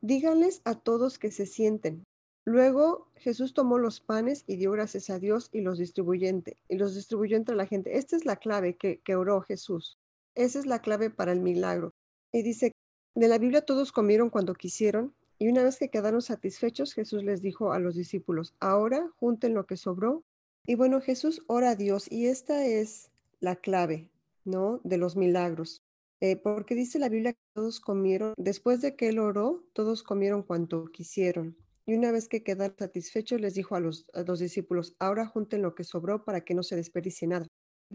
díganles 0.00 0.62
a 0.64 0.74
todos 0.74 1.18
que 1.18 1.30
se 1.30 1.46
sienten, 1.46 2.04
Luego 2.44 3.08
Jesús 3.16 3.54
tomó 3.54 3.78
los 3.78 4.00
panes 4.00 4.42
y 4.46 4.56
dio 4.56 4.72
gracias 4.72 5.10
a 5.10 5.18
Dios 5.20 5.48
y 5.52 5.60
los 5.60 5.78
distribuyó, 5.78 6.28
y 6.68 6.76
los 6.76 6.94
distribuyó 6.94 7.36
entre 7.36 7.54
la 7.54 7.66
gente. 7.66 7.96
Esta 7.96 8.16
es 8.16 8.24
la 8.24 8.36
clave 8.36 8.76
que, 8.76 9.16
oró 9.16 9.42
Jesús. 9.42 9.98
Esa 10.34 10.58
es 10.58 10.66
la 10.66 10.80
clave 10.80 11.10
para 11.10 11.32
el 11.32 11.40
milagro. 11.40 11.94
Y 12.32 12.42
dice, 12.42 12.72
de 13.14 13.28
la 13.28 13.38
Biblia 13.38 13.60
todos 13.60 13.92
comieron 13.92 14.30
cuando 14.30 14.54
quisieron 14.54 15.14
y 15.38 15.48
una 15.48 15.62
vez 15.62 15.78
que 15.78 15.90
quedaron 15.90 16.22
satisfechos, 16.22 16.94
Jesús 16.94 17.22
les 17.24 17.42
dijo 17.42 17.72
a 17.72 17.78
los 17.78 17.94
discípulos, 17.94 18.54
ahora 18.60 19.10
junten 19.18 19.54
lo 19.54 19.66
que 19.66 19.76
sobró. 19.76 20.24
Y 20.66 20.76
bueno, 20.76 21.00
Jesús 21.00 21.42
ora 21.48 21.70
a 21.70 21.76
Dios 21.76 22.10
y 22.10 22.26
esta 22.26 22.64
es 22.64 23.10
la 23.40 23.56
clave, 23.56 24.08
¿no? 24.44 24.80
De 24.84 24.98
los 24.98 25.16
milagros. 25.16 25.82
Eh, 26.20 26.36
porque 26.36 26.76
dice 26.76 27.00
la 27.00 27.08
Biblia 27.08 27.32
que 27.32 27.40
todos 27.54 27.80
comieron, 27.80 28.34
después 28.36 28.80
de 28.80 28.94
que 28.94 29.08
él 29.08 29.18
oró, 29.18 29.64
todos 29.72 30.04
comieron 30.04 30.44
cuanto 30.44 30.86
quisieron. 30.92 31.56
Y 31.84 31.94
una 31.94 32.12
vez 32.12 32.28
que 32.28 32.44
quedaron 32.44 32.76
satisfechos, 32.78 33.40
les 33.40 33.54
dijo 33.54 33.74
a 33.74 33.80
los, 33.80 34.06
discípulos, 34.38 34.94
ahora 34.98 35.26
junten 35.26 35.62
lo 35.62 35.74
que 35.74 35.84
sobró 35.84 36.24
para 36.24 36.42
que 36.42 36.54
no 36.54 36.62
se 36.62 36.76
desperdicie 36.76 37.26
nada. 37.26 37.46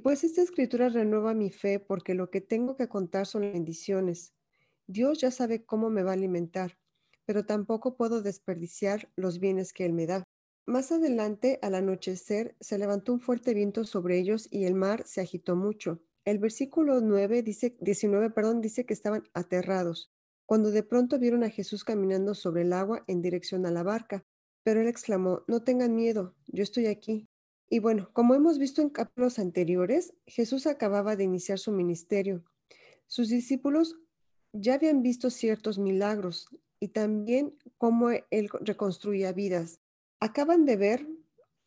Pues 0.03 0.23
esta 0.23 0.41
escritura 0.41 0.89
renueva 0.89 1.33
mi 1.33 1.49
fe 1.49 1.79
porque 1.79 2.13
lo 2.13 2.29
que 2.29 2.41
tengo 2.41 2.75
que 2.75 2.87
contar 2.87 3.25
son 3.25 3.41
bendiciones. 3.41 4.33
Dios 4.87 5.19
ya 5.19 5.31
sabe 5.31 5.65
cómo 5.65 5.89
me 5.89 6.03
va 6.03 6.11
a 6.11 6.13
alimentar, 6.13 6.77
pero 7.25 7.45
tampoco 7.45 7.95
puedo 7.95 8.21
desperdiciar 8.21 9.09
los 9.15 9.39
bienes 9.39 9.73
que 9.73 9.85
Él 9.85 9.93
me 9.93 10.05
da. 10.05 10.23
Más 10.65 10.91
adelante, 10.91 11.59
al 11.61 11.75
anochecer, 11.75 12.55
se 12.59 12.77
levantó 12.77 13.13
un 13.13 13.21
fuerte 13.21 13.53
viento 13.53 13.85
sobre 13.85 14.19
ellos 14.19 14.49
y 14.51 14.65
el 14.65 14.75
mar 14.75 15.03
se 15.05 15.21
agitó 15.21 15.55
mucho. 15.55 16.01
El 16.25 16.39
versículo 16.39 16.99
9 16.99 17.41
dice, 17.41 17.77
19 17.79 18.31
perdón, 18.31 18.59
dice 18.59 18.85
que 18.85 18.93
estaban 18.93 19.23
aterrados 19.33 20.11
cuando 20.47 20.71
de 20.71 20.81
pronto 20.81 21.19
vieron 21.19 21.43
a 21.43 21.49
Jesús 21.49 21.83
caminando 21.83 22.33
sobre 22.33 22.61
el 22.61 22.71
agua 22.71 23.03
en 23.05 23.21
dirección 23.21 23.65
a 23.65 23.71
la 23.71 23.83
barca. 23.83 24.23
Pero 24.63 24.81
él 24.81 24.87
exclamó, 24.87 25.43
no 25.47 25.61
tengan 25.61 25.93
miedo, 25.93 26.35
yo 26.47 26.63
estoy 26.63 26.87
aquí. 26.87 27.27
Y 27.69 27.79
bueno, 27.79 28.09
como 28.13 28.33
hemos 28.33 28.57
visto 28.57 28.81
en 28.81 28.89
capítulos 28.89 29.39
anteriores, 29.39 30.13
Jesús 30.25 30.65
acababa 30.65 31.17
de 31.17 31.25
iniciar 31.25 31.59
su 31.59 31.73
ministerio. 31.73 32.45
Sus 33.07 33.27
discípulos 33.27 33.97
ya 34.53 34.75
habían 34.75 35.01
visto 35.01 35.29
ciertos 35.29 35.77
milagros 35.77 36.47
y 36.79 36.89
también 36.89 37.53
cómo 37.77 38.09
él 38.09 38.49
reconstruía 38.61 39.33
vidas. 39.33 39.81
Acaban 40.21 40.63
de 40.65 40.77
ver 40.77 41.07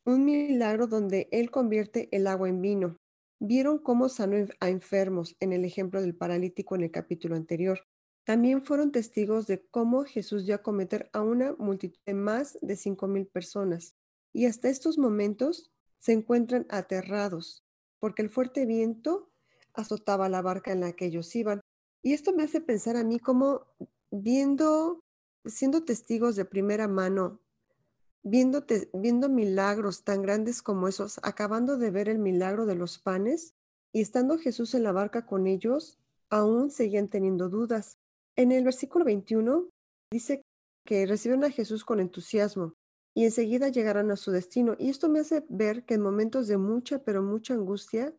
un 0.07 0.25
milagro 0.25 0.87
donde 0.87 1.29
él 1.33 1.51
convierte 1.51 2.09
el 2.13 2.27
agua 2.27 2.49
en 2.49 2.63
vino. 2.63 2.97
Vieron 3.41 3.79
cómo 3.79 4.09
sanó 4.09 4.37
a 4.59 4.71
enfermos 4.71 5.37
en 5.39 5.53
el 5.53 5.67
ejemplo 5.67 6.01
del 6.01 6.17
paralítico 6.17 6.77
en 6.77 6.85
el 6.85 6.91
capítulo 6.91 7.37
anterior. 7.37 7.81
También 8.25 8.63
fueron 8.63 8.93
testigos 8.93 9.47
de 9.47 9.67
cómo 9.71 10.05
Jesús 10.05 10.47
dio 10.47 10.55
a 10.55 10.63
cometer 10.63 11.11
a 11.13 11.23
una 11.23 11.55
multitud 11.59 11.99
de 12.07 12.15
más 12.15 12.59
de 12.61 12.77
cinco 12.77 13.07
mil 13.09 13.27
personas. 13.27 13.97
Y 14.33 14.47
hasta 14.47 14.69
estos 14.69 14.99
momentos 14.99 15.73
se 15.99 16.13
encuentran 16.13 16.67
aterrados, 16.69 17.65
porque 17.99 18.23
el 18.23 18.31
fuerte 18.31 18.67
viento 18.67 19.31
azotaba 19.75 20.29
la 20.29 20.43
barca 20.43 20.73
en 20.73 20.81
la 20.81 20.93
que 20.93 21.07
ellos 21.07 21.35
iban. 21.35 21.61
Y 22.03 22.13
esto 22.13 22.33
me 22.33 22.45
hace 22.45 22.61
pensar 22.61 22.97
a 22.97 23.05
mí 23.05 23.19
como 23.19 23.67
viendo, 24.11 25.03
siendo 25.45 25.85
testigos 25.85 26.37
de 26.37 26.45
primera 26.45 26.89
mano, 26.89 27.41
viendo, 28.23 28.65
viendo 28.93 29.29
milagros 29.29 30.05
tan 30.05 30.23
grandes 30.23 30.63
como 30.63 30.89
esos, 30.89 31.21
acabando 31.23 31.79
de 31.79 31.91
ver 31.91 32.09
el 32.09 32.19
milagro 32.19 32.67
de 32.67 32.75
los 32.75 32.99
panes 32.99 33.55
y 33.93 34.01
estando 34.01 34.39
Jesús 34.39 34.75
en 34.75 34.83
la 34.83 34.93
barca 34.93 35.27
con 35.27 35.47
ellos, 35.47 35.99
aún 36.29 36.71
seguían 36.71 37.09
teniendo 37.09 37.49
dudas. 37.49 37.99
En 38.37 38.53
el 38.53 38.65
versículo 38.65 39.05
21 39.05 39.69
dice 40.13 40.43
que 40.87 41.07
recibieron 41.07 41.45
a 41.45 41.51
Jesús 41.51 41.85
con 41.85 42.01
entusiasmo 42.01 42.75
y 43.15 43.25
enseguida 43.25 43.69
llegarán 43.69 44.11
a 44.11 44.17
su 44.17 44.31
destino. 44.31 44.77
Y 44.79 44.89
esto 44.89 45.09
me 45.09 45.21
hace 45.21 45.45
ver 45.49 45.85
que 45.85 45.95
en 45.95 46.03
momentos 46.03 46.47
de 46.47 46.57
mucha, 46.57 47.03
pero 47.05 47.23
mucha 47.23 47.55
angustia, 47.55 48.15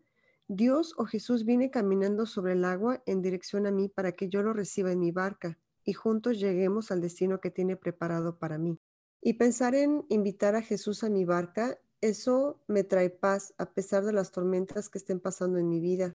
Dios 0.48 0.94
o 0.98 1.06
Jesús 1.06 1.46
viene 1.46 1.72
caminando 1.72 2.26
sobre 2.26 2.54
el 2.54 2.66
agua 2.66 3.02
en 3.06 3.22
dirección 3.22 3.66
a 3.68 3.72
mí 3.72 3.88
para 3.88 4.12
que 4.12 4.28
yo 4.28 4.44
lo 4.44 4.54
reciba 4.54 4.92
en 4.92 5.00
mi 5.00 5.12
barca 5.12 5.58
y 5.86 5.94
juntos 5.94 6.40
lleguemos 6.40 6.92
al 6.92 7.02
destino 7.02 7.40
que 7.40 7.52
tiene 7.52 7.78
preparado 7.78 8.38
para 8.38 8.58
mí. 8.58 8.78
Y 9.22 9.34
pensar 9.34 9.76
en 9.76 10.06
invitar 10.10 10.56
a 10.56 10.62
Jesús 10.62 11.04
a 11.04 11.10
mi 11.10 11.26
barca, 11.26 11.80
eso 12.02 12.62
me 12.68 12.84
trae 12.84 13.10
paz 13.10 13.54
a 13.58 13.74
pesar 13.74 14.04
de 14.04 14.14
las 14.14 14.32
tormentas 14.32 14.90
que 14.90 14.98
estén 14.98 15.20
pasando 15.20 15.58
en 15.58 15.70
mi 15.70 15.80
vida. 15.80 16.14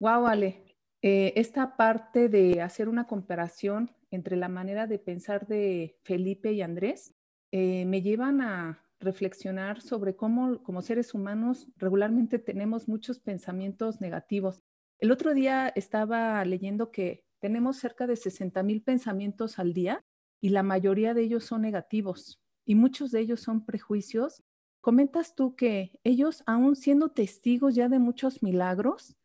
Wow, 0.00 0.26
Ale. 0.26 0.65
Eh, 1.02 1.34
esta 1.36 1.76
parte 1.76 2.28
de 2.28 2.62
hacer 2.62 2.88
una 2.88 3.06
comparación 3.06 3.90
entre 4.10 4.36
la 4.36 4.48
manera 4.48 4.86
de 4.86 4.98
pensar 4.98 5.46
de 5.46 5.98
Felipe 6.02 6.52
y 6.52 6.62
Andrés 6.62 7.14
eh, 7.52 7.84
me 7.84 8.02
llevan 8.02 8.40
a 8.40 8.82
reflexionar 8.98 9.82
sobre 9.82 10.16
cómo 10.16 10.62
como 10.62 10.80
seres 10.80 11.12
humanos 11.12 11.68
regularmente 11.76 12.38
tenemos 12.38 12.88
muchos 12.88 13.18
pensamientos 13.18 14.00
negativos. 14.00 14.62
El 14.98 15.12
otro 15.12 15.34
día 15.34 15.68
estaba 15.68 16.42
leyendo 16.44 16.90
que 16.90 17.24
tenemos 17.40 17.76
cerca 17.76 18.06
de 18.06 18.16
60 18.16 18.62
mil 18.62 18.82
pensamientos 18.82 19.58
al 19.58 19.74
día 19.74 20.04
y 20.40 20.48
la 20.48 20.62
mayoría 20.62 21.12
de 21.12 21.22
ellos 21.22 21.44
son 21.44 21.62
negativos 21.62 22.40
y 22.64 22.74
muchos 22.74 23.10
de 23.10 23.20
ellos 23.20 23.40
son 23.40 23.64
prejuicios. 23.64 24.42
Comentas 24.80 25.34
tú 25.34 25.56
que 25.56 25.98
ellos, 26.04 26.42
aún 26.46 26.76
siendo 26.76 27.10
testigos 27.10 27.74
ya 27.74 27.88
de 27.88 27.98
muchos 27.98 28.42
milagros, 28.42 29.16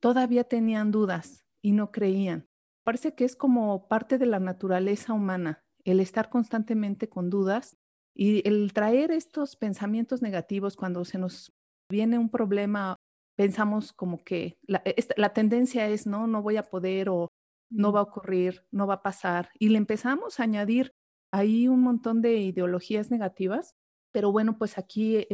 todavía 0.00 0.44
tenían 0.44 0.90
dudas 0.90 1.44
y 1.62 1.72
no 1.72 1.92
creían. 1.92 2.48
Parece 2.84 3.14
que 3.14 3.24
es 3.24 3.36
como 3.36 3.88
parte 3.88 4.18
de 4.18 4.26
la 4.26 4.40
naturaleza 4.40 5.12
humana, 5.12 5.62
el 5.84 6.00
estar 6.00 6.30
constantemente 6.30 7.08
con 7.08 7.30
dudas 7.30 7.78
y 8.14 8.46
el 8.48 8.72
traer 8.72 9.12
estos 9.12 9.56
pensamientos 9.56 10.22
negativos 10.22 10.76
cuando 10.76 11.04
se 11.04 11.18
nos 11.18 11.52
viene 11.90 12.18
un 12.18 12.30
problema, 12.30 12.96
pensamos 13.36 13.92
como 13.92 14.24
que 14.24 14.58
la, 14.62 14.82
e, 14.84 14.96
la 15.16 15.32
tendencia 15.32 15.88
es, 15.88 16.06
no, 16.06 16.26
no 16.26 16.42
voy 16.42 16.56
a 16.56 16.64
poder 16.64 17.08
o 17.10 17.28
no 17.70 17.92
va 17.92 18.00
a 18.00 18.04
ocurrir, 18.04 18.64
no 18.70 18.86
va 18.86 18.94
a 18.94 19.02
pasar. 19.02 19.50
Y 19.58 19.68
le 19.68 19.78
empezamos 19.78 20.40
a 20.40 20.44
añadir 20.44 20.92
ahí 21.32 21.68
un 21.68 21.82
montón 21.82 22.22
de 22.22 22.38
ideologías 22.38 23.10
negativas. 23.10 23.76
Pero 24.12 24.32
bueno, 24.32 24.58
pues 24.58 24.76
aquí 24.76 25.24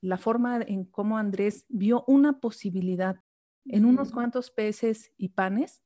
la 0.00 0.16
forma 0.16 0.62
en 0.62 0.86
cómo 0.86 1.18
Andrés 1.18 1.66
vio 1.68 2.02
una 2.06 2.40
posibilidad 2.40 3.16
en 3.66 3.84
unos 3.84 4.12
cuantos 4.12 4.50
peces 4.50 5.12
y 5.16 5.30
panes, 5.30 5.82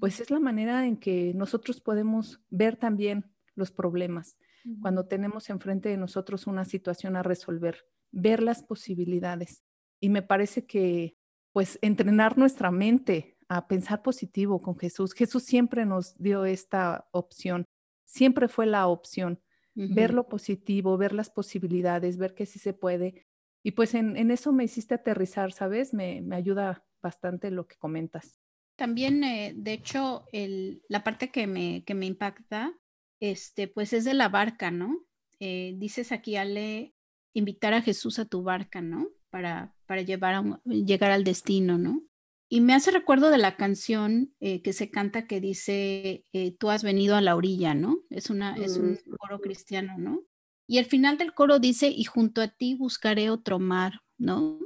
pues 0.00 0.20
es 0.20 0.30
la 0.30 0.40
manera 0.40 0.86
en 0.86 0.96
que 0.96 1.32
nosotros 1.34 1.80
podemos 1.80 2.40
ver 2.50 2.76
también 2.76 3.30
los 3.54 3.70
problemas 3.70 4.38
cuando 4.80 5.06
tenemos 5.06 5.50
enfrente 5.50 5.88
de 5.88 5.96
nosotros 5.96 6.46
una 6.46 6.64
situación 6.64 7.16
a 7.16 7.22
resolver, 7.22 7.86
ver 8.10 8.42
las 8.42 8.62
posibilidades. 8.62 9.64
Y 10.00 10.08
me 10.10 10.22
parece 10.22 10.66
que 10.66 11.16
pues 11.52 11.78
entrenar 11.82 12.38
nuestra 12.38 12.70
mente 12.70 13.36
a 13.48 13.66
pensar 13.66 14.02
positivo 14.02 14.60
con 14.60 14.78
Jesús. 14.78 15.14
Jesús 15.14 15.44
siempre 15.44 15.86
nos 15.86 16.16
dio 16.18 16.44
esta 16.44 17.08
opción, 17.12 17.64
siempre 18.04 18.48
fue 18.48 18.66
la 18.66 18.86
opción, 18.86 19.40
ver 19.74 20.12
lo 20.12 20.28
positivo, 20.28 20.96
ver 20.98 21.12
las 21.12 21.30
posibilidades, 21.30 22.18
ver 22.18 22.34
que 22.34 22.46
sí 22.46 22.58
se 22.58 22.74
puede. 22.74 23.26
Y 23.62 23.72
pues 23.72 23.94
en, 23.94 24.30
eso 24.30 24.52
me 24.52 24.64
hiciste 24.64 24.94
aterrizar, 24.94 25.52
¿sabes? 25.52 25.94
Me, 25.94 26.24
ayuda 26.32 26.84
bastante 27.02 27.50
lo 27.50 27.66
que 27.66 27.76
comentas. 27.76 28.38
También, 28.76 29.24
eh, 29.24 29.54
de 29.56 29.72
hecho, 29.72 30.26
el, 30.32 30.82
la 30.88 31.02
parte 31.02 31.30
que 31.30 31.46
me, 31.46 31.84
que 31.84 31.94
me 31.94 32.06
impacta, 32.06 32.72
este, 33.20 33.68
pues 33.68 33.92
es 33.92 34.04
de 34.04 34.14
la 34.14 34.28
barca, 34.28 34.70
¿no? 34.70 35.04
Eh, 35.40 35.74
dices 35.76 36.12
aquí, 36.12 36.36
Ale, 36.36 36.94
invitar 37.32 37.74
a 37.74 37.82
Jesús 37.82 38.18
a 38.18 38.24
tu 38.24 38.42
barca, 38.42 38.80
¿no? 38.80 39.08
Para, 39.30 39.74
para 39.86 40.02
llevar 40.02 40.34
a 40.34 40.60
llegar 40.64 41.10
al 41.10 41.24
destino, 41.24 41.78
¿no? 41.78 42.02
Y 42.50 42.62
me 42.62 42.74
hace 42.74 42.90
recuerdo 42.90 43.30
de 43.30 43.38
la 43.38 43.56
canción 43.56 44.34
eh, 44.40 44.62
que 44.62 44.72
se 44.72 44.90
canta 44.90 45.26
que 45.26 45.40
dice, 45.40 46.24
eh, 46.32 46.56
tú 46.56 46.70
has 46.70 46.82
venido 46.82 47.14
a 47.14 47.20
la 47.20 47.36
orilla, 47.36 47.74
¿no? 47.74 47.98
Es, 48.08 48.30
una, 48.30 48.56
es 48.56 48.78
un 48.78 48.92
mm. 48.92 49.16
coro 49.18 49.40
cristiano, 49.40 49.98
¿no? 49.98 50.22
Y 50.66 50.78
al 50.78 50.86
final 50.86 51.18
del 51.18 51.34
coro 51.34 51.58
dice, 51.58 51.88
y 51.88 52.04
junto 52.04 52.40
a 52.40 52.48
ti 52.48 52.74
buscaré 52.74 53.28
otro 53.28 53.58
mar, 53.58 54.00
¿no? 54.16 54.58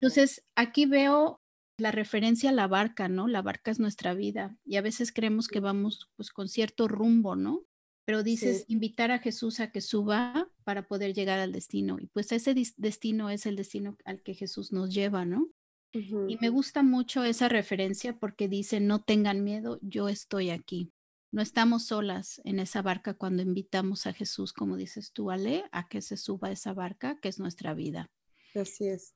Entonces, 0.00 0.46
aquí 0.54 0.86
veo 0.86 1.40
la 1.78 1.92
referencia 1.92 2.50
a 2.50 2.52
la 2.52 2.66
barca, 2.66 3.08
¿no? 3.08 3.28
La 3.28 3.42
barca 3.42 3.70
es 3.70 3.78
nuestra 3.78 4.14
vida 4.14 4.56
y 4.64 4.76
a 4.76 4.82
veces 4.82 5.12
creemos 5.12 5.48
que 5.48 5.60
vamos 5.60 6.10
pues 6.16 6.30
con 6.30 6.48
cierto 6.48 6.88
rumbo, 6.88 7.36
¿no? 7.36 7.64
Pero 8.04 8.22
dices 8.22 8.64
invitar 8.68 9.10
a 9.10 9.18
Jesús 9.18 9.58
a 9.58 9.72
que 9.72 9.80
suba 9.80 10.48
para 10.64 10.86
poder 10.86 11.12
llegar 11.12 11.40
al 11.40 11.52
destino 11.52 11.98
y 12.00 12.06
pues 12.06 12.30
ese 12.32 12.54
destino 12.76 13.30
es 13.30 13.46
el 13.46 13.56
destino 13.56 13.96
al 14.04 14.22
que 14.22 14.34
Jesús 14.34 14.72
nos 14.72 14.94
lleva, 14.94 15.24
¿no? 15.24 15.48
Y 15.92 16.36
me 16.40 16.50
gusta 16.50 16.82
mucho 16.82 17.24
esa 17.24 17.48
referencia 17.48 18.18
porque 18.18 18.48
dice, 18.48 18.80
no 18.80 19.02
tengan 19.02 19.42
miedo, 19.42 19.78
yo 19.80 20.08
estoy 20.10 20.50
aquí. 20.50 20.92
No 21.32 21.40
estamos 21.40 21.86
solas 21.86 22.40
en 22.44 22.60
esa 22.60 22.82
barca 22.82 23.14
cuando 23.14 23.42
invitamos 23.42 24.06
a 24.06 24.12
Jesús, 24.12 24.52
como 24.52 24.76
dices 24.76 25.12
tú, 25.12 25.30
Ale, 25.30 25.64
a 25.72 25.88
que 25.88 26.02
se 26.02 26.18
suba 26.18 26.50
esa 26.50 26.74
barca, 26.74 27.18
que 27.20 27.28
es 27.28 27.38
nuestra 27.38 27.72
vida. 27.72 28.10
Así 28.54 28.86
es. 28.86 29.14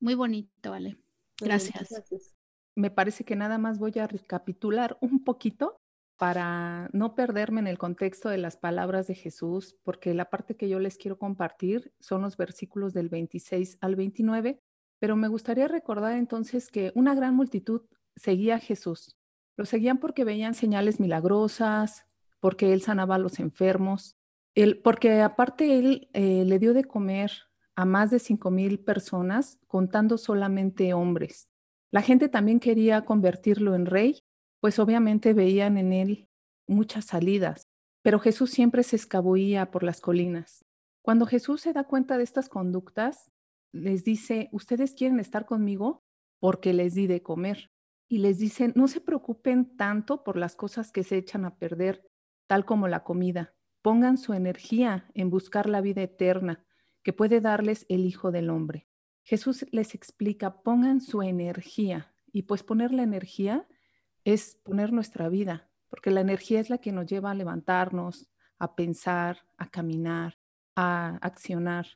muy 0.00 0.14
bonito, 0.14 0.72
Ale. 0.72 0.98
Gracias. 1.40 1.88
Me 2.74 2.90
parece 2.90 3.24
que 3.24 3.36
nada 3.36 3.58
más 3.58 3.78
voy 3.78 3.92
a 3.98 4.06
recapitular 4.06 4.98
un 5.00 5.24
poquito 5.24 5.80
para 6.16 6.88
no 6.92 7.14
perderme 7.14 7.60
en 7.60 7.66
el 7.66 7.78
contexto 7.78 8.28
de 8.28 8.38
las 8.38 8.56
palabras 8.56 9.06
de 9.06 9.14
Jesús, 9.14 9.76
porque 9.82 10.14
la 10.14 10.30
parte 10.30 10.56
que 10.56 10.68
yo 10.68 10.80
les 10.80 10.96
quiero 10.96 11.18
compartir 11.18 11.92
son 12.00 12.22
los 12.22 12.36
versículos 12.36 12.92
del 12.92 13.08
26 13.08 13.78
al 13.80 13.96
29 13.96 14.60
pero 14.98 15.16
me 15.16 15.28
gustaría 15.28 15.68
recordar 15.68 16.16
entonces 16.16 16.70
que 16.70 16.92
una 16.94 17.14
gran 17.14 17.34
multitud 17.34 17.82
seguía 18.16 18.56
a 18.56 18.60
Jesús. 18.60 19.16
Lo 19.56 19.64
seguían 19.64 19.98
porque 19.98 20.24
veían 20.24 20.54
señales 20.54 21.00
milagrosas, 21.00 22.06
porque 22.40 22.72
él 22.72 22.82
sanaba 22.82 23.16
a 23.16 23.18
los 23.18 23.38
enfermos, 23.38 24.16
él, 24.54 24.80
porque 24.82 25.20
aparte 25.20 25.78
él 25.78 26.08
eh, 26.12 26.44
le 26.44 26.58
dio 26.58 26.74
de 26.74 26.84
comer 26.84 27.30
a 27.78 27.84
más 27.84 28.10
de 28.10 28.18
cinco 28.18 28.50
mil 28.50 28.80
personas, 28.80 29.60
contando 29.68 30.18
solamente 30.18 30.94
hombres. 30.94 31.48
La 31.92 32.02
gente 32.02 32.28
también 32.28 32.58
quería 32.58 33.04
convertirlo 33.04 33.76
en 33.76 33.86
rey, 33.86 34.18
pues 34.60 34.80
obviamente 34.80 35.32
veían 35.32 35.78
en 35.78 35.92
él 35.92 36.28
muchas 36.66 37.04
salidas, 37.04 37.68
pero 38.02 38.18
Jesús 38.18 38.50
siempre 38.50 38.82
se 38.82 38.96
escabullía 38.96 39.70
por 39.70 39.84
las 39.84 40.00
colinas. 40.00 40.64
Cuando 41.02 41.24
Jesús 41.24 41.60
se 41.60 41.72
da 41.72 41.84
cuenta 41.84 42.18
de 42.18 42.24
estas 42.24 42.48
conductas, 42.48 43.30
les 43.72 44.02
dice, 44.02 44.48
ustedes 44.50 44.94
quieren 44.94 45.20
estar 45.20 45.46
conmigo 45.46 46.02
porque 46.40 46.72
les 46.72 46.94
di 46.94 47.06
de 47.06 47.22
comer. 47.22 47.70
Y 48.08 48.18
les 48.18 48.38
dice, 48.38 48.72
no 48.74 48.88
se 48.88 49.00
preocupen 49.00 49.76
tanto 49.76 50.24
por 50.24 50.36
las 50.36 50.56
cosas 50.56 50.90
que 50.90 51.04
se 51.04 51.16
echan 51.16 51.44
a 51.44 51.58
perder, 51.58 52.04
tal 52.48 52.64
como 52.64 52.88
la 52.88 53.04
comida. 53.04 53.54
Pongan 53.82 54.18
su 54.18 54.32
energía 54.32 55.08
en 55.14 55.30
buscar 55.30 55.68
la 55.68 55.80
vida 55.80 56.02
eterna 56.02 56.64
que 57.02 57.12
puede 57.12 57.40
darles 57.40 57.86
el 57.88 58.04
Hijo 58.04 58.30
del 58.30 58.50
Hombre. 58.50 58.88
Jesús 59.22 59.66
les 59.72 59.94
explica, 59.94 60.62
pongan 60.62 61.00
su 61.00 61.22
energía. 61.22 62.14
Y 62.32 62.42
pues 62.42 62.62
poner 62.62 62.92
la 62.92 63.02
energía 63.02 63.66
es 64.24 64.56
poner 64.62 64.92
nuestra 64.92 65.28
vida, 65.28 65.70
porque 65.88 66.10
la 66.10 66.20
energía 66.20 66.60
es 66.60 66.70
la 66.70 66.78
que 66.78 66.92
nos 66.92 67.06
lleva 67.06 67.30
a 67.30 67.34
levantarnos, 67.34 68.28
a 68.58 68.74
pensar, 68.74 69.46
a 69.56 69.70
caminar, 69.70 70.38
a 70.76 71.16
accionar. 71.16 71.86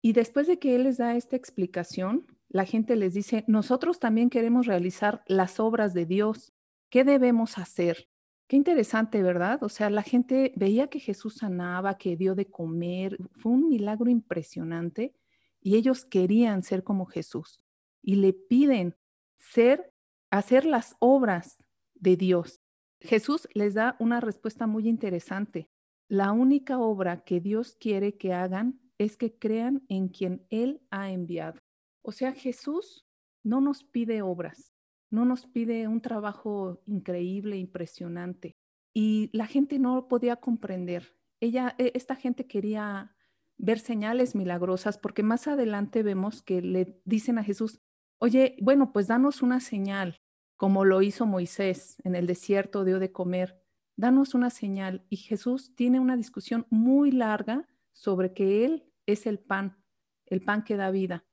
Y 0.00 0.12
después 0.12 0.46
de 0.46 0.58
que 0.58 0.74
Él 0.74 0.84
les 0.84 0.98
da 0.98 1.16
esta 1.16 1.36
explicación, 1.36 2.26
la 2.48 2.64
gente 2.64 2.96
les 2.96 3.14
dice, 3.14 3.44
nosotros 3.46 3.98
también 3.98 4.28
queremos 4.28 4.66
realizar 4.66 5.22
las 5.26 5.60
obras 5.60 5.94
de 5.94 6.06
Dios. 6.06 6.52
¿Qué 6.90 7.04
debemos 7.04 7.56
hacer? 7.56 8.08
Qué 8.52 8.56
interesante, 8.56 9.22
¿verdad? 9.22 9.62
O 9.62 9.70
sea, 9.70 9.88
la 9.88 10.02
gente 10.02 10.52
veía 10.56 10.88
que 10.88 11.00
Jesús 11.00 11.36
sanaba, 11.36 11.96
que 11.96 12.18
dio 12.18 12.34
de 12.34 12.50
comer, 12.50 13.16
fue 13.38 13.50
un 13.50 13.66
milagro 13.70 14.10
impresionante 14.10 15.14
y 15.62 15.76
ellos 15.76 16.04
querían 16.04 16.60
ser 16.60 16.84
como 16.84 17.06
Jesús 17.06 17.64
y 18.02 18.16
le 18.16 18.34
piden 18.34 18.94
ser, 19.38 19.94
hacer 20.30 20.66
las 20.66 20.96
obras 20.98 21.64
de 21.94 22.18
Dios. 22.18 22.60
Jesús 23.00 23.48
les 23.54 23.72
da 23.72 23.96
una 23.98 24.20
respuesta 24.20 24.66
muy 24.66 24.86
interesante. 24.86 25.70
La 26.06 26.32
única 26.32 26.78
obra 26.78 27.24
que 27.24 27.40
Dios 27.40 27.74
quiere 27.80 28.18
que 28.18 28.34
hagan 28.34 28.78
es 28.98 29.16
que 29.16 29.32
crean 29.34 29.82
en 29.88 30.08
quien 30.08 30.46
Él 30.50 30.82
ha 30.90 31.10
enviado. 31.10 31.58
O 32.02 32.12
sea, 32.12 32.34
Jesús 32.34 33.06
no 33.42 33.62
nos 33.62 33.82
pide 33.82 34.20
obras, 34.20 34.74
no 35.12 35.26
nos 35.26 35.46
pide 35.46 35.86
un 35.86 36.00
trabajo 36.00 36.82
increíble, 36.86 37.58
impresionante. 37.58 38.56
Y 38.94 39.30
la 39.32 39.46
gente 39.46 39.78
no 39.78 40.08
podía 40.08 40.36
comprender. 40.36 41.16
Ella, 41.38 41.74
e, 41.78 41.92
esta 41.94 42.16
gente 42.16 42.46
quería 42.46 43.14
ver 43.58 43.78
señales 43.78 44.34
milagrosas 44.34 44.98
porque 44.98 45.22
más 45.22 45.46
adelante 45.46 46.02
vemos 46.02 46.42
que 46.42 46.62
le 46.62 47.00
dicen 47.04 47.38
a 47.38 47.44
Jesús, 47.44 47.80
oye, 48.18 48.56
bueno, 48.60 48.92
pues 48.92 49.06
danos 49.06 49.42
una 49.42 49.60
señal, 49.60 50.22
como 50.56 50.84
lo 50.84 51.02
hizo 51.02 51.26
Moisés 51.26 51.98
en 52.04 52.14
el 52.14 52.26
desierto, 52.26 52.84
dio 52.84 52.98
de 52.98 53.12
comer. 53.12 53.60
danos 53.96 54.34
una 54.34 54.48
señal. 54.48 55.04
Y 55.10 55.18
Jesús 55.18 55.74
tiene 55.76 56.00
una 56.00 56.16
discusión 56.16 56.66
muy 56.70 57.12
larga 57.12 57.68
sobre 57.92 58.32
que 58.32 58.64
Él 58.64 58.90
es 59.04 59.26
el 59.26 59.38
pan, 59.38 59.76
el 60.24 60.40
pan 60.40 60.64
que 60.64 60.76
da 60.76 60.90
vida. 60.90 61.26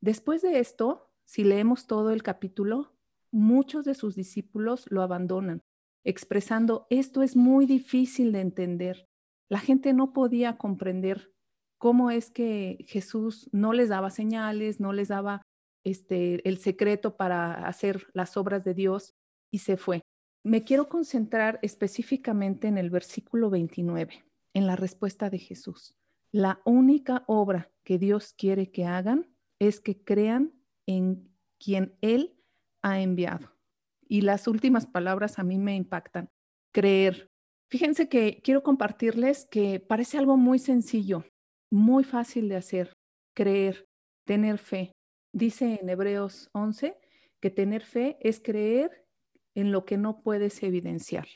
Después 0.00 0.42
de 0.42 0.58
esto, 0.58 1.12
si 1.24 1.44
leemos 1.44 1.86
todo 1.86 2.10
el 2.10 2.24
capítulo, 2.24 2.99
muchos 3.32 3.84
de 3.84 3.94
sus 3.94 4.14
discípulos 4.14 4.86
lo 4.90 5.02
abandonan, 5.02 5.62
expresando, 6.04 6.86
esto 6.90 7.22
es 7.22 7.36
muy 7.36 7.66
difícil 7.66 8.32
de 8.32 8.40
entender. 8.40 9.06
La 9.48 9.58
gente 9.58 9.92
no 9.92 10.12
podía 10.12 10.56
comprender 10.56 11.32
cómo 11.78 12.10
es 12.10 12.30
que 12.30 12.84
Jesús 12.88 13.48
no 13.52 13.72
les 13.72 13.88
daba 13.88 14.10
señales, 14.10 14.80
no 14.80 14.92
les 14.92 15.08
daba 15.08 15.42
este, 15.84 16.46
el 16.48 16.58
secreto 16.58 17.16
para 17.16 17.66
hacer 17.66 18.06
las 18.12 18.36
obras 18.36 18.64
de 18.64 18.74
Dios 18.74 19.14
y 19.50 19.58
se 19.58 19.76
fue. 19.76 20.02
Me 20.44 20.64
quiero 20.64 20.88
concentrar 20.88 21.58
específicamente 21.62 22.68
en 22.68 22.78
el 22.78 22.90
versículo 22.90 23.50
29, 23.50 24.24
en 24.54 24.66
la 24.66 24.76
respuesta 24.76 25.30
de 25.30 25.38
Jesús. 25.38 25.94
La 26.32 26.60
única 26.64 27.24
obra 27.26 27.70
que 27.82 27.98
Dios 27.98 28.32
quiere 28.32 28.70
que 28.70 28.84
hagan 28.84 29.26
es 29.58 29.80
que 29.80 30.02
crean 30.02 30.52
en 30.86 31.28
quien 31.58 31.96
Él 32.00 32.39
ha 32.82 33.00
enviado. 33.00 33.54
Y 34.08 34.22
las 34.22 34.48
últimas 34.48 34.86
palabras 34.86 35.38
a 35.38 35.44
mí 35.44 35.58
me 35.58 35.76
impactan. 35.76 36.28
Creer. 36.72 37.28
Fíjense 37.70 38.08
que 38.08 38.40
quiero 38.42 38.62
compartirles 38.62 39.46
que 39.50 39.80
parece 39.80 40.18
algo 40.18 40.36
muy 40.36 40.58
sencillo, 40.58 41.24
muy 41.70 42.04
fácil 42.04 42.48
de 42.48 42.56
hacer. 42.56 42.92
Creer, 43.34 43.86
tener 44.26 44.58
fe. 44.58 44.92
Dice 45.32 45.78
en 45.80 45.88
Hebreos 45.88 46.50
11 46.52 46.98
que 47.40 47.50
tener 47.50 47.84
fe 47.84 48.18
es 48.20 48.40
creer 48.40 49.06
en 49.54 49.72
lo 49.72 49.84
que 49.84 49.96
no 49.96 50.22
puedes 50.22 50.62
evidenciar. 50.62 51.26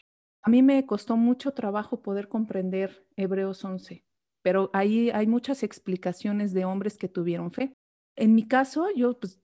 A 0.42 0.50
mí 0.50 0.62
me 0.62 0.84
costó 0.84 1.16
mucho 1.16 1.52
trabajo 1.52 2.02
poder 2.02 2.28
comprender 2.28 3.06
Hebreos 3.16 3.64
11, 3.64 4.04
pero 4.42 4.70
ahí 4.72 5.10
hay 5.10 5.26
muchas 5.26 5.62
explicaciones 5.62 6.52
de 6.52 6.64
hombres 6.64 6.98
que 6.98 7.08
tuvieron 7.08 7.50
fe. 7.50 7.72
En 8.16 8.34
mi 8.34 8.46
caso, 8.46 8.88
yo 8.94 9.18
pues, 9.18 9.40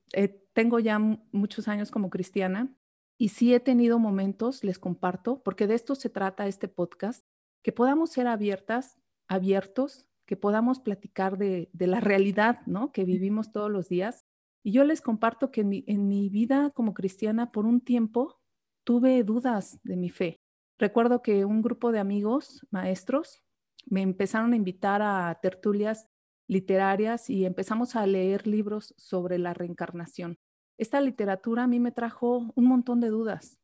tengo 0.53 0.79
ya 0.79 0.99
muchos 0.99 1.67
años 1.67 1.91
como 1.91 2.09
cristiana 2.09 2.75
y 3.17 3.29
sí 3.29 3.53
he 3.53 3.59
tenido 3.59 3.99
momentos, 3.99 4.63
les 4.63 4.79
comparto, 4.79 5.41
porque 5.43 5.67
de 5.67 5.75
esto 5.75 5.95
se 5.95 6.09
trata 6.09 6.47
este 6.47 6.67
podcast, 6.67 7.25
que 7.63 7.71
podamos 7.71 8.11
ser 8.11 8.27
abiertas, 8.27 8.97
abiertos, 9.27 10.07
que 10.25 10.35
podamos 10.37 10.79
platicar 10.79 11.37
de, 11.37 11.69
de 11.73 11.87
la 11.87 11.99
realidad, 11.99 12.61
¿no? 12.65 12.91
Que 12.91 13.05
vivimos 13.05 13.51
todos 13.51 13.69
los 13.69 13.89
días 13.89 14.25
y 14.63 14.71
yo 14.71 14.83
les 14.83 15.01
comparto 15.01 15.51
que 15.51 15.61
en 15.61 16.07
mi, 16.07 16.29
vida 16.29 16.71
como 16.71 16.93
cristiana, 16.93 17.51
por 17.51 17.65
un 17.65 17.81
tiempo, 17.81 18.39
tuve 18.83 19.23
dudas 19.23 19.79
de 19.83 19.97
mi 19.97 20.09
fe. 20.09 20.39
Recuerdo 20.77 21.21
que 21.21 21.45
un 21.45 21.61
grupo 21.61 21.91
de 21.91 21.99
amigos, 21.99 22.65
maestros, 22.69 23.41
me 23.87 24.01
empezaron 24.01 24.53
a 24.53 24.55
invitar 24.55 25.01
a 25.01 25.39
tertulias 25.41 26.07
literarias 26.51 27.29
y 27.29 27.45
empezamos 27.45 27.95
a 27.95 28.05
leer 28.05 28.45
libros 28.45 28.93
sobre 28.97 29.37
la 29.37 29.53
reencarnación. 29.53 30.37
Esta 30.77 30.99
literatura 30.99 31.63
a 31.63 31.67
mí 31.67 31.79
me 31.79 31.93
trajo 31.93 32.51
un 32.53 32.65
montón 32.65 32.99
de 32.99 33.07
dudas. 33.07 33.57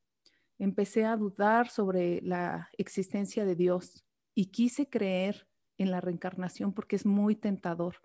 Empecé 0.57 1.03
a 1.03 1.17
dudar 1.17 1.67
sobre 1.67 2.21
la 2.21 2.69
existencia 2.77 3.43
de 3.43 3.55
Dios 3.55 4.05
y 4.33 4.51
quise 4.51 4.89
creer 4.89 5.49
en 5.77 5.91
la 5.91 5.99
reencarnación 5.99 6.71
porque 6.71 6.95
es 6.95 7.05
muy 7.05 7.35
tentador 7.35 7.97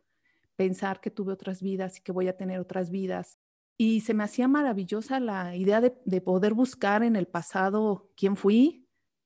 pensar 0.57 1.01
que 1.01 1.13
tuve 1.13 1.33
otras 1.33 1.63
vidas 1.63 1.99
y 1.99 2.03
que 2.03 2.11
voy 2.11 2.27
a 2.27 2.37
tener 2.37 2.59
otras 2.59 2.91
vidas. 2.91 3.39
Y 3.79 4.01
se 4.01 4.15
me 4.15 4.25
hacía 4.25 4.49
maravillosa 4.49 5.21
la 5.21 5.55
idea 5.55 5.81
de, 5.81 6.21
poder 6.21 6.55
buscar 6.55 7.05
en 7.05 7.15
el 7.15 7.29
pasado 7.29 8.11
quién 8.17 8.35
fui, 8.35 8.82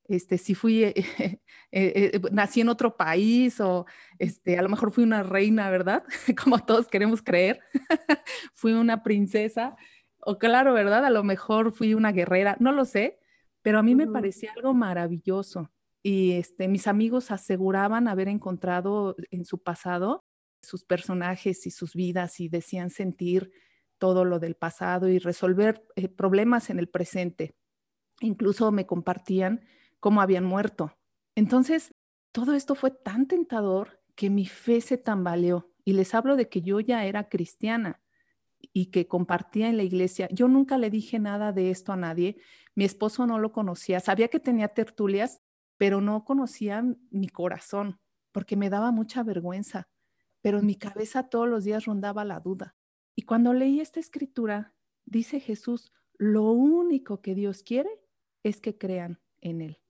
este, 0.09 0.39
si 0.39 0.55
fui, 0.55 0.85
eh, 0.85 0.95
eh, 1.73 2.11
eh, 2.13 2.21
nací 2.33 2.61
en 2.61 2.69
otro 2.69 2.97
país 2.97 3.61
o 3.61 3.87
este, 4.19 4.59
a 4.59 4.63
lo 4.63 4.69
mejor 4.69 4.93
fui 4.93 5.05
una 5.05 5.23
reina, 5.23 5.71
¿verdad? 5.71 6.05
Como 6.43 6.59
todos 6.59 6.89
queremos 6.89 7.23
creer. 7.23 7.61
fui 8.55 8.73
una 8.73 9.03
princesa 9.03 9.77
o 10.21 10.39
claro, 10.39 10.75
¿verdad? 10.75 11.05
A 11.05 11.11
lo 11.11 11.23
mejor 11.23 11.73
fui 11.73 11.95
una 11.95 12.13
guerrera, 12.13 12.57
no 12.59 12.73
lo 12.73 12.85
sé, 12.85 13.19
pero 13.63 13.79
a 13.79 13.83
mí 13.83 13.95
me 13.95 14.09
parecía 14.09 14.53
algo 14.57 14.75
maravilloso. 14.75 15.71
Y 16.03 16.33
este, 16.33 16.69
mis 16.69 16.87
amigos 16.87 17.31
aseguraban 17.31 18.09
haber 18.09 18.29
encontrado 18.29 19.17
en 19.31 19.45
su 19.45 19.63
pasado 19.63 20.25
sus 20.63 20.85
personajes 20.85 21.67
y 21.67 21.71
sus 21.71 21.95
vidas 21.95 22.41
y 22.41 22.49
decían 22.49 22.91
sentir 22.91 23.53
todo 23.99 24.25
lo 24.25 24.39
del 24.39 24.57
pasado 24.57 25.09
y 25.09 25.19
resolver 25.19 25.87
eh, 25.97 26.09
problemas 26.09 26.71
en 26.71 26.79
el 26.79 26.89
presente. 26.89 27.55
Incluso 28.21 28.73
me 28.73 28.87
compartían 28.87 29.65
cómo 30.07 30.21
habían 30.21 30.45
muerto. 30.45 30.97
Entonces, 31.35 31.93
todo 32.31 32.55
esto 32.55 32.77
fue 32.77 32.93
tan 32.93 33.27
tentador 33.27 34.01
que 34.15 34.31
mi 34.31 34.47
fe 34.47 34.81
se 34.81 34.99
tambaleó. 34.99 35.73
Y 35.85 35.95
les 35.95 36.15
hablo 36.15 36.37
de 36.37 36.49
que 36.49 36.63
yo 36.63 36.79
ya 36.79 37.05
era 37.05 37.29
cristiana 37.29 38.01
y 38.73 38.87
que 38.87 39.09
compartía 39.09 39.69
en 39.69 39.77
la 39.77 39.83
iglesia. 39.83 40.29
Yo 40.31 40.47
nunca 40.47 40.79
le 40.79 40.91
dije 40.91 41.19
nada 41.19 41.51
de 41.51 41.73
esto 41.73 41.93
a 41.93 41.97
nadie. 41.97 42.37
Mi 42.77 42.85
esposo 42.85 43.27
no 43.27 43.41
lo 43.41 43.51
conocía. 43.51 43.99
Sabía 43.99 44.29
que 44.29 44.39
tenía 44.39 44.69
tertulias, 44.69 45.43
pero 45.77 46.01
no 46.01 46.25
conocía 46.25 46.85
mi 47.11 47.29
corazón 47.29 47.99
porque 48.31 48.55
me 48.55 48.71
daba 48.71 48.93
mucha 48.93 49.25
vergüenza 49.25 49.89
pero 50.47 50.61
en 50.61 50.67
mi 50.67 50.77
cabeza 50.77 51.29
todos 51.29 51.49
los 51.49 51.65
días 51.65 51.87
rondaba 51.87 52.25
la 52.25 52.39
duda. 52.39 52.77
Y 53.17 53.23
cuando 53.23 53.53
leí 53.53 53.81
esta 53.81 53.99
escritura, 53.99 54.77
dice 55.05 55.41
Jesús, 55.41 55.93
lo 56.19 56.53
único 56.53 57.21
que 57.21 57.35
Dios 57.35 57.65
quiere 57.65 57.91
es 58.45 58.61
que 58.61 58.79
crean 58.79 59.19
en 59.41 59.61
Él, 59.61 59.81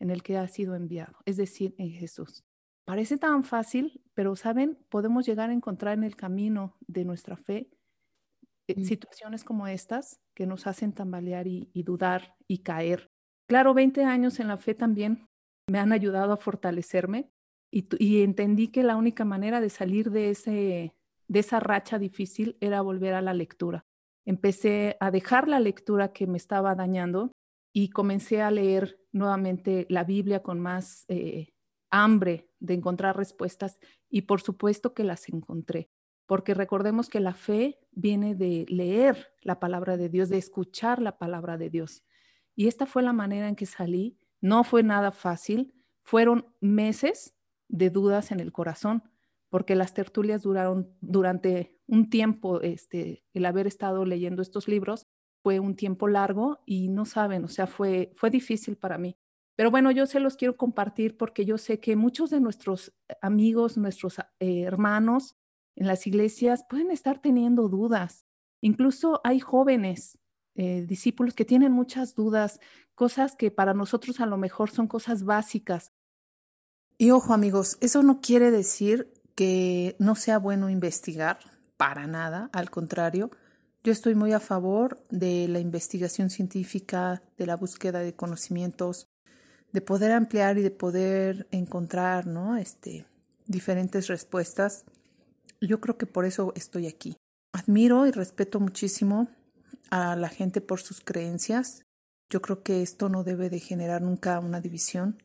en 0.00 0.10
el 0.10 0.22
que 0.22 0.36
ha 0.38 0.46
sido 0.48 0.74
enviado, 0.74 1.18
es 1.24 1.36
decir, 1.36 1.74
en 1.78 1.90
Jesús. 1.90 2.44
Parece 2.84 3.18
tan 3.18 3.44
fácil, 3.44 4.02
pero 4.14 4.36
saben, 4.36 4.78
podemos 4.88 5.26
llegar 5.26 5.50
a 5.50 5.52
encontrar 5.52 5.94
en 5.98 6.04
el 6.04 6.16
camino 6.16 6.76
de 6.86 7.04
nuestra 7.04 7.36
fe 7.36 7.70
eh, 8.66 8.80
mm. 8.80 8.84
situaciones 8.84 9.44
como 9.44 9.66
estas 9.66 10.20
que 10.34 10.46
nos 10.46 10.66
hacen 10.66 10.92
tambalear 10.92 11.46
y, 11.46 11.70
y 11.72 11.82
dudar 11.82 12.36
y 12.46 12.58
caer. 12.58 13.10
Claro, 13.48 13.74
20 13.74 14.04
años 14.04 14.40
en 14.40 14.48
la 14.48 14.56
fe 14.56 14.74
también 14.74 15.26
me 15.70 15.78
han 15.78 15.92
ayudado 15.92 16.32
a 16.32 16.38
fortalecerme, 16.38 17.30
y, 17.70 18.22
entendí 18.22 18.68
que 18.68 18.82
la 18.82 18.96
única 18.96 19.24
manera 19.24 19.60
de 19.60 19.70
salir 19.70 20.10
de, 20.10 20.30
ese, 20.30 20.94
de 21.28 21.38
esa 21.38 21.60
racha 21.60 21.98
difícil 21.98 22.56
era 22.60 22.80
volver 22.80 23.14
a 23.14 23.22
la 23.22 23.34
lectura. 23.34 23.84
Empecé 24.24 24.96
a 25.00 25.10
dejar 25.10 25.48
la 25.48 25.60
lectura 25.60 26.12
que 26.12 26.26
me 26.26 26.38
estaba 26.38 26.74
dañando 26.74 27.32
y 27.78 27.90
comencé 27.90 28.42
a 28.42 28.50
leer 28.50 28.98
nuevamente 29.12 29.86
la 29.88 30.02
Biblia 30.02 30.42
con 30.42 30.58
más 30.58 31.04
eh, 31.06 31.54
hambre 31.90 32.50
de 32.58 32.74
encontrar 32.74 33.16
respuestas 33.16 33.78
y 34.10 34.22
por 34.22 34.40
supuesto 34.40 34.94
que 34.94 35.04
las 35.04 35.28
encontré, 35.28 35.88
porque 36.26 36.54
recordemos 36.54 37.08
que 37.08 37.20
la 37.20 37.34
fe 37.34 37.78
viene 37.92 38.34
de 38.34 38.66
leer 38.68 39.32
la 39.42 39.60
palabra 39.60 39.96
de 39.96 40.08
Dios, 40.08 40.28
de 40.28 40.38
escuchar 40.38 41.00
la 41.00 41.18
palabra 41.18 41.56
de 41.56 41.70
Dios. 41.70 42.02
Y 42.56 42.66
esta 42.66 42.84
fue 42.84 43.04
la 43.04 43.12
manera 43.12 43.48
en 43.48 43.54
que 43.54 43.66
salí. 43.66 44.18
No 44.40 44.64
fue 44.64 44.82
nada 44.82 45.12
fácil, 45.12 45.72
fueron 46.02 46.52
meses 46.60 47.36
de 47.68 47.90
dudas 47.90 48.32
en 48.32 48.40
el 48.40 48.50
corazón, 48.50 49.04
porque 49.50 49.76
las 49.76 49.94
tertulias 49.94 50.42
duraron 50.42 50.92
durante 51.00 51.78
un 51.86 52.10
tiempo, 52.10 52.60
este, 52.60 53.22
el 53.34 53.46
haber 53.46 53.68
estado 53.68 54.04
leyendo 54.04 54.42
estos 54.42 54.66
libros 54.66 55.06
fue 55.42 55.60
un 55.60 55.76
tiempo 55.76 56.08
largo 56.08 56.60
y 56.66 56.88
no 56.88 57.04
saben, 57.04 57.44
o 57.44 57.48
sea, 57.48 57.66
fue, 57.66 58.12
fue 58.16 58.30
difícil 58.30 58.76
para 58.76 58.98
mí. 58.98 59.16
Pero 59.56 59.70
bueno, 59.70 59.90
yo 59.90 60.06
se 60.06 60.20
los 60.20 60.36
quiero 60.36 60.56
compartir 60.56 61.16
porque 61.16 61.44
yo 61.44 61.58
sé 61.58 61.80
que 61.80 61.96
muchos 61.96 62.30
de 62.30 62.40
nuestros 62.40 62.92
amigos, 63.20 63.76
nuestros 63.76 64.18
eh, 64.38 64.62
hermanos 64.62 65.36
en 65.74 65.86
las 65.86 66.06
iglesias 66.06 66.64
pueden 66.68 66.90
estar 66.90 67.20
teniendo 67.20 67.68
dudas. 67.68 68.26
Incluso 68.60 69.20
hay 69.24 69.40
jóvenes 69.40 70.18
eh, 70.54 70.84
discípulos 70.86 71.34
que 71.34 71.44
tienen 71.44 71.72
muchas 71.72 72.14
dudas, 72.14 72.60
cosas 72.94 73.36
que 73.36 73.50
para 73.50 73.74
nosotros 73.74 74.20
a 74.20 74.26
lo 74.26 74.36
mejor 74.36 74.70
son 74.70 74.88
cosas 74.88 75.24
básicas, 75.24 75.92
y 77.00 77.12
ojo 77.12 77.32
amigos, 77.32 77.78
eso 77.80 78.02
no 78.02 78.20
quiere 78.20 78.50
decir 78.50 79.14
que 79.36 79.94
no 80.00 80.16
sea 80.16 80.40
bueno 80.40 80.68
investigar, 80.68 81.38
para 81.76 82.08
nada, 82.08 82.50
al 82.52 82.70
contrario, 82.70 83.30
yo 83.88 83.92
estoy 83.92 84.14
muy 84.14 84.34
a 84.34 84.38
favor 84.38 85.02
de 85.08 85.48
la 85.48 85.60
investigación 85.60 86.28
científica, 86.28 87.22
de 87.38 87.46
la 87.46 87.56
búsqueda 87.56 88.00
de 88.00 88.14
conocimientos, 88.14 89.08
de 89.72 89.80
poder 89.80 90.12
ampliar 90.12 90.58
y 90.58 90.62
de 90.62 90.70
poder 90.70 91.48
encontrar, 91.52 92.26
¿no? 92.26 92.58
Este, 92.58 93.06
diferentes 93.46 94.08
respuestas. 94.08 94.84
Yo 95.62 95.80
creo 95.80 95.96
que 95.96 96.04
por 96.04 96.26
eso 96.26 96.52
estoy 96.54 96.86
aquí. 96.86 97.16
Admiro 97.54 98.06
y 98.06 98.10
respeto 98.10 98.60
muchísimo 98.60 99.30
a 99.88 100.16
la 100.16 100.28
gente 100.28 100.60
por 100.60 100.82
sus 100.82 101.00
creencias. 101.00 101.80
Yo 102.28 102.42
creo 102.42 102.62
que 102.62 102.82
esto 102.82 103.08
no 103.08 103.24
debe 103.24 103.48
de 103.48 103.58
generar 103.58 104.02
nunca 104.02 104.38
una 104.38 104.60
división 104.60 105.16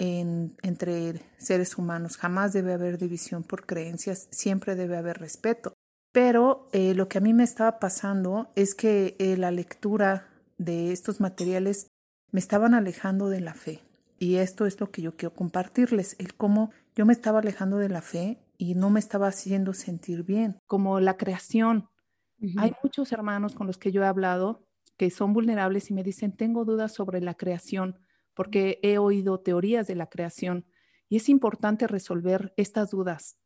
entre 0.00 1.22
seres 1.38 1.78
humanos. 1.78 2.16
Jamás 2.16 2.52
debe 2.52 2.72
haber 2.72 2.98
división 2.98 3.44
por 3.44 3.64
creencias, 3.64 4.26
siempre 4.32 4.74
debe 4.74 4.96
haber 4.96 5.18
respeto. 5.18 5.74
Pero 6.12 6.68
eh, 6.72 6.94
lo 6.94 7.08
que 7.08 7.18
a 7.18 7.20
mí 7.22 7.32
me 7.32 7.44
estaba 7.44 7.78
pasando 7.78 8.52
es 8.54 8.74
que 8.74 9.16
eh, 9.18 9.36
la 9.36 9.50
lectura 9.50 10.28
de 10.58 10.92
estos 10.92 11.20
materiales 11.20 11.90
me 12.30 12.40
estaban 12.40 12.74
alejando 12.74 13.28
de 13.28 13.40
la 13.40 13.54
fe. 13.54 13.80
Y 14.18 14.36
esto 14.36 14.66
es 14.66 14.78
lo 14.78 14.90
que 14.90 15.02
yo 15.02 15.16
quiero 15.16 15.34
compartirles, 15.34 16.14
el 16.18 16.34
cómo 16.34 16.70
yo 16.94 17.06
me 17.06 17.12
estaba 17.12 17.40
alejando 17.40 17.78
de 17.78 17.88
la 17.88 18.02
fe 18.02 18.38
y 18.56 18.74
no 18.74 18.90
me 18.90 19.00
estaba 19.00 19.26
haciendo 19.26 19.72
sentir 19.72 20.22
bien, 20.22 20.60
como 20.66 21.00
la 21.00 21.16
creación. 21.16 21.88
Hay 22.56 22.72
muchos 22.82 23.12
hermanos 23.12 23.54
con 23.54 23.66
los 23.66 23.78
que 23.78 23.92
yo 23.92 24.02
he 24.02 24.06
hablado 24.06 24.66
que 24.96 25.10
son 25.10 25.32
vulnerables 25.32 25.90
y 25.90 25.94
me 25.94 26.02
dicen, 26.02 26.36
tengo 26.36 26.64
dudas 26.64 26.92
sobre 26.92 27.20
la 27.20 27.34
creación 27.34 27.98
porque 28.34 28.78
he 28.82 28.98
oído 28.98 29.40
teorías 29.40 29.86
de 29.86 29.94
la 29.94 30.08
creación 30.08 30.66
y 31.08 31.16
es 31.16 31.28
importante 31.28 31.86
resolver 31.86 32.52
estas 32.56 32.90
dudas. 32.90 33.38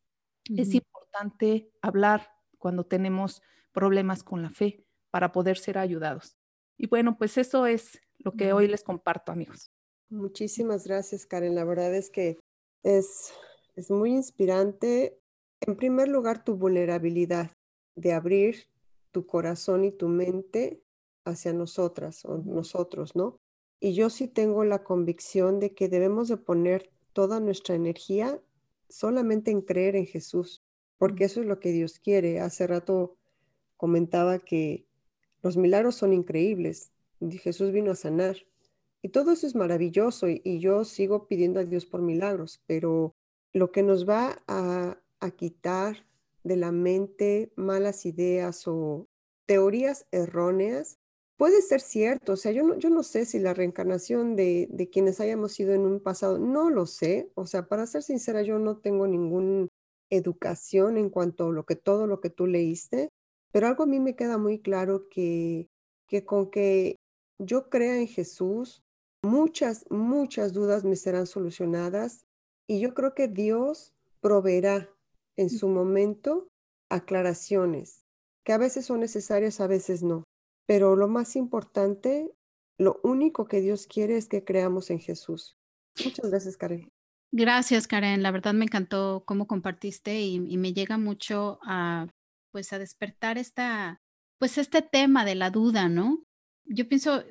Es 0.45 0.75
importante 0.75 1.71
hablar 1.83 2.36
cuando 2.59 2.85
tenemos 2.85 3.43
problemas 3.73 4.23
con 4.23 4.43
la 4.43 4.51
fe 4.51 4.85
para 5.11 5.33
poder 5.33 5.59
ser 5.59 5.79
ayudados. 5.79 6.37
Y 6.79 6.89
bueno, 6.89 7.17
pues 7.17 7.39
eso 7.39 7.67
es 7.67 8.01
lo 8.19 8.33
que 8.33 8.53
hoy 8.53 8.69
les 8.69 8.83
comparto, 8.83 9.33
amigos. 9.33 9.71
Muchísimas 10.09 10.87
gracias, 10.87 11.27
Karen. 11.27 11.55
La 11.55 11.65
verdad 11.65 11.95
es 11.95 12.11
que 12.11 12.39
es, 12.83 13.33
es 13.75 13.91
muy 13.91 14.13
inspirante. 14.13 15.19
En 15.61 15.77
primer 15.77 16.09
lugar, 16.09 16.45
tu 16.45 16.57
vulnerabilidad 16.57 17.51
de 17.97 18.13
abrir 18.13 18.69
tu 19.11 19.27
corazón 19.27 19.85
y 19.85 19.93
tu 19.93 20.09
mente 20.09 20.83
hacia 21.25 21.53
nosotras 21.53 22.25
o 22.25 22.39
nosotros, 22.39 23.17
¿no? 23.17 23.39
Y 23.81 23.95
yo 23.95 24.11
sí 24.11 24.29
tengo 24.29 24.65
la 24.65 24.85
convicción 24.85 25.59
de 25.61 25.75
que 25.75 25.89
debemos 25.89 26.29
de 26.29 26.37
poner 26.37 26.91
toda 27.13 27.41
nuestra 27.41 27.75
energía 27.75 28.41
solamente 28.89 29.51
en 29.51 29.63
creer 29.63 29.97
en 29.97 30.07
Jesús, 30.07 30.63
porque 30.99 31.25
eso 31.25 31.41
es 31.41 31.47
lo 31.47 31.61
que 31.61 31.73
Dios 31.73 31.99
quiere. 31.99 32.41
Hace 32.41 32.67
rato 32.67 33.17
comentaba 33.77 34.39
que 34.39 34.87
los 35.43 35.57
milagros 35.57 35.95
son 35.97 36.13
increíbles. 36.13 36.93
Jesús 37.31 37.73
vino 37.73 37.93
a 37.93 37.97
sanar. 37.97 38.37
Y 39.03 39.11
todo 39.11 39.33
eso 39.33 39.47
es 39.47 39.55
maravilloso 39.55 40.27
y, 40.29 40.59
yo 40.59 40.85
sigo 40.85 41.29
pidiendo 41.29 41.61
a 41.61 41.65
Dios 41.65 41.87
por 41.87 42.03
milagros, 42.03 42.63
pero 42.67 43.15
lo 43.53 43.71
que 43.71 43.83
nos 43.83 44.09
va 44.09 44.43
a, 44.49 45.01
a 45.21 45.31
quitar 45.31 46.07
de 46.43 46.57
la 46.57 46.73
mente 46.73 47.53
malas 47.57 48.05
ideas 48.07 48.67
o 48.67 49.07
teorías 49.47 50.07
erróneas 50.11 50.99
puede 51.37 51.61
ser 51.63 51.81
cierto, 51.81 52.33
o 52.33 52.37
sea, 52.37 52.53
yo 52.53 52.63
no, 52.65 52.79
yo 52.79 52.91
no 52.91 53.03
sé 53.03 53.27
si 53.27 53.39
la 53.39 53.55
reencarnación 53.55 54.37
de, 54.37 54.69
de, 54.71 54.89
quienes 54.89 55.21
hayamos 55.21 55.53
sido 55.53 55.75
en 55.75 55.83
un 55.83 56.01
pasado, 56.01 56.39
no 56.39 56.71
lo 56.71 56.87
sé, 56.87 57.31
o 57.35 57.47
sea, 57.47 57.69
para 57.69 57.87
ser 57.87 58.03
sincera, 58.03 58.43
yo 58.43 58.59
no 58.59 58.79
tengo 58.79 59.07
ninguna 59.07 59.69
educación 60.11 60.97
en 60.97 61.11
cuanto 61.11 61.47
a 61.47 61.53
lo 61.53 61.65
que 61.65 61.77
todo 61.77 62.07
lo 62.07 62.21
que 62.21 62.31
tú 62.31 62.47
leíste, 62.47 63.09
pero 63.53 63.67
algo 63.67 63.85
a 63.85 63.87
mí 63.87 64.01
me 64.01 64.17
queda 64.17 64.39
muy 64.39 64.61
claro 64.61 65.09
que, 65.09 65.69
que 66.09 66.25
con 66.25 66.51
que 66.51 66.97
yo 67.39 67.69
crea 67.69 67.99
en 67.99 68.07
Jesús, 68.09 68.83
muchas, 69.23 69.85
muchas 69.91 70.53
dudas 70.53 70.85
me 70.85 70.97
serán 70.97 71.27
solucionadas 71.27 72.25
y 72.69 72.81
yo 72.81 72.95
creo 72.95 73.15
que 73.15 73.29
Dios 73.29 73.95
proveerá 74.21 74.91
en 75.37 75.51
su 75.51 75.69
momento 75.69 76.49
aclaraciones 76.91 78.07
que 78.47 78.53
a 78.53 78.59
veces 78.59 78.87
son 78.87 79.01
necesarias, 79.01 79.61
a 79.61 79.67
veces 79.67 80.05
no. 80.05 80.23
Pero 80.67 80.95
lo 80.95 81.09
más 81.09 81.35
importante, 81.35 82.33
lo 82.79 83.01
único 83.03 83.47
que 83.47 83.61
Dios 83.61 83.89
quiere 83.89 84.17
es 84.17 84.29
que 84.29 84.45
creamos 84.45 84.91
en 84.91 85.01
Jesús. 85.01 85.57
Muchas 86.05 86.31
gracias, 86.31 86.57
Karen. 86.57 86.89
Gracias, 87.33 87.87
Karen. 87.87 88.23
La 88.23 88.31
verdad 88.31 88.55
me 88.55 88.65
encantó 88.65 89.25
cómo 89.27 89.47
compartiste 89.47 90.21
y, 90.21 90.39
me 90.39 90.73
llega 90.73 90.99
mucho 90.99 91.59
a, 91.63 92.09
pues, 92.53 92.73
a 92.73 92.79
despertar 92.79 93.39
esta, 93.39 94.01
pues, 94.39 94.59
este 94.59 94.83
tema 94.83 95.25
de 95.25 95.35
la 95.35 95.51
duda, 95.51 95.89
¿no? 95.89 96.23
Yo 96.65 96.89
pienso, 96.89 97.25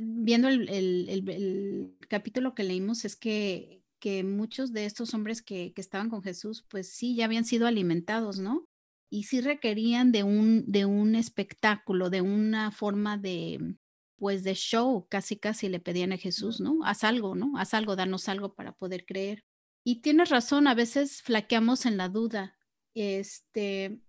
viendo 0.00 0.48
el, 0.48 1.96
capítulo 2.08 2.54
que 2.54 2.64
leímos, 2.64 3.04
es 3.04 3.16
que, 3.16 3.82
que 4.00 4.24
muchos 4.24 4.72
de 4.72 4.86
estos 4.86 5.14
hombres 5.14 5.42
que, 5.42 5.72
que 5.74 5.80
estaban 5.80 6.10
con 6.10 6.22
Jesús, 6.22 6.64
pues 6.68 6.92
sí, 6.92 7.16
ya 7.16 7.24
habían 7.26 7.44
sido 7.44 7.66
alimentados, 7.66 8.38
¿no? 8.38 8.66
y 9.10 9.24
sí 9.24 9.40
requerían 9.40 10.12
de 10.12 10.24
un, 10.24 10.64
de 10.66 10.84
un 10.84 11.14
espectáculo, 11.14 12.10
de 12.10 12.22
una 12.22 12.70
forma 12.70 13.16
de, 13.16 13.76
pues 14.16 14.44
de 14.44 14.54
show, 14.54 15.06
casi 15.08 15.36
casi 15.36 15.68
le 15.68 15.80
pedían 15.80 16.12
a 16.12 16.16
Jesús, 16.18 16.60
¿no? 16.60 16.80
Haz 16.84 17.04
algo, 17.04 17.34
¿no? 17.34 17.56
Haz 17.58 17.74
algo, 17.74 17.96
danos 17.96 18.28
algo 18.28 18.54
para 18.54 18.72
poder 18.72 19.04
creer. 19.04 19.44
Y 19.84 20.00
tienes 20.00 20.30
razón, 20.30 20.66
a 20.66 20.74
veces 20.74 21.22
flaqueamos 21.22 21.86
en 21.86 21.96
la 21.96 22.08
duda. 22.08 22.56
Este, 22.94 24.00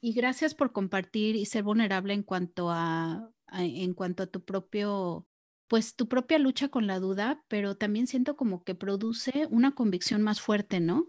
y 0.00 0.12
gracias 0.12 0.54
por 0.54 0.72
compartir 0.72 1.36
y 1.36 1.46
ser 1.46 1.62
vulnerable 1.62 2.14
en 2.14 2.22
cuanto 2.22 2.70
a, 2.70 3.30
a, 3.46 3.64
en 3.64 3.94
cuanto 3.94 4.22
a 4.22 4.26
tu 4.26 4.44
propio, 4.44 5.26
pues 5.68 5.94
tu 5.94 6.08
propia 6.08 6.38
lucha 6.38 6.68
con 6.68 6.86
la 6.86 6.98
duda, 6.98 7.44
pero 7.48 7.76
también 7.76 8.06
siento 8.06 8.36
como 8.36 8.64
que 8.64 8.74
produce 8.74 9.46
una 9.50 9.74
convicción 9.74 10.22
más 10.22 10.40
fuerte, 10.40 10.80
¿no? 10.80 11.08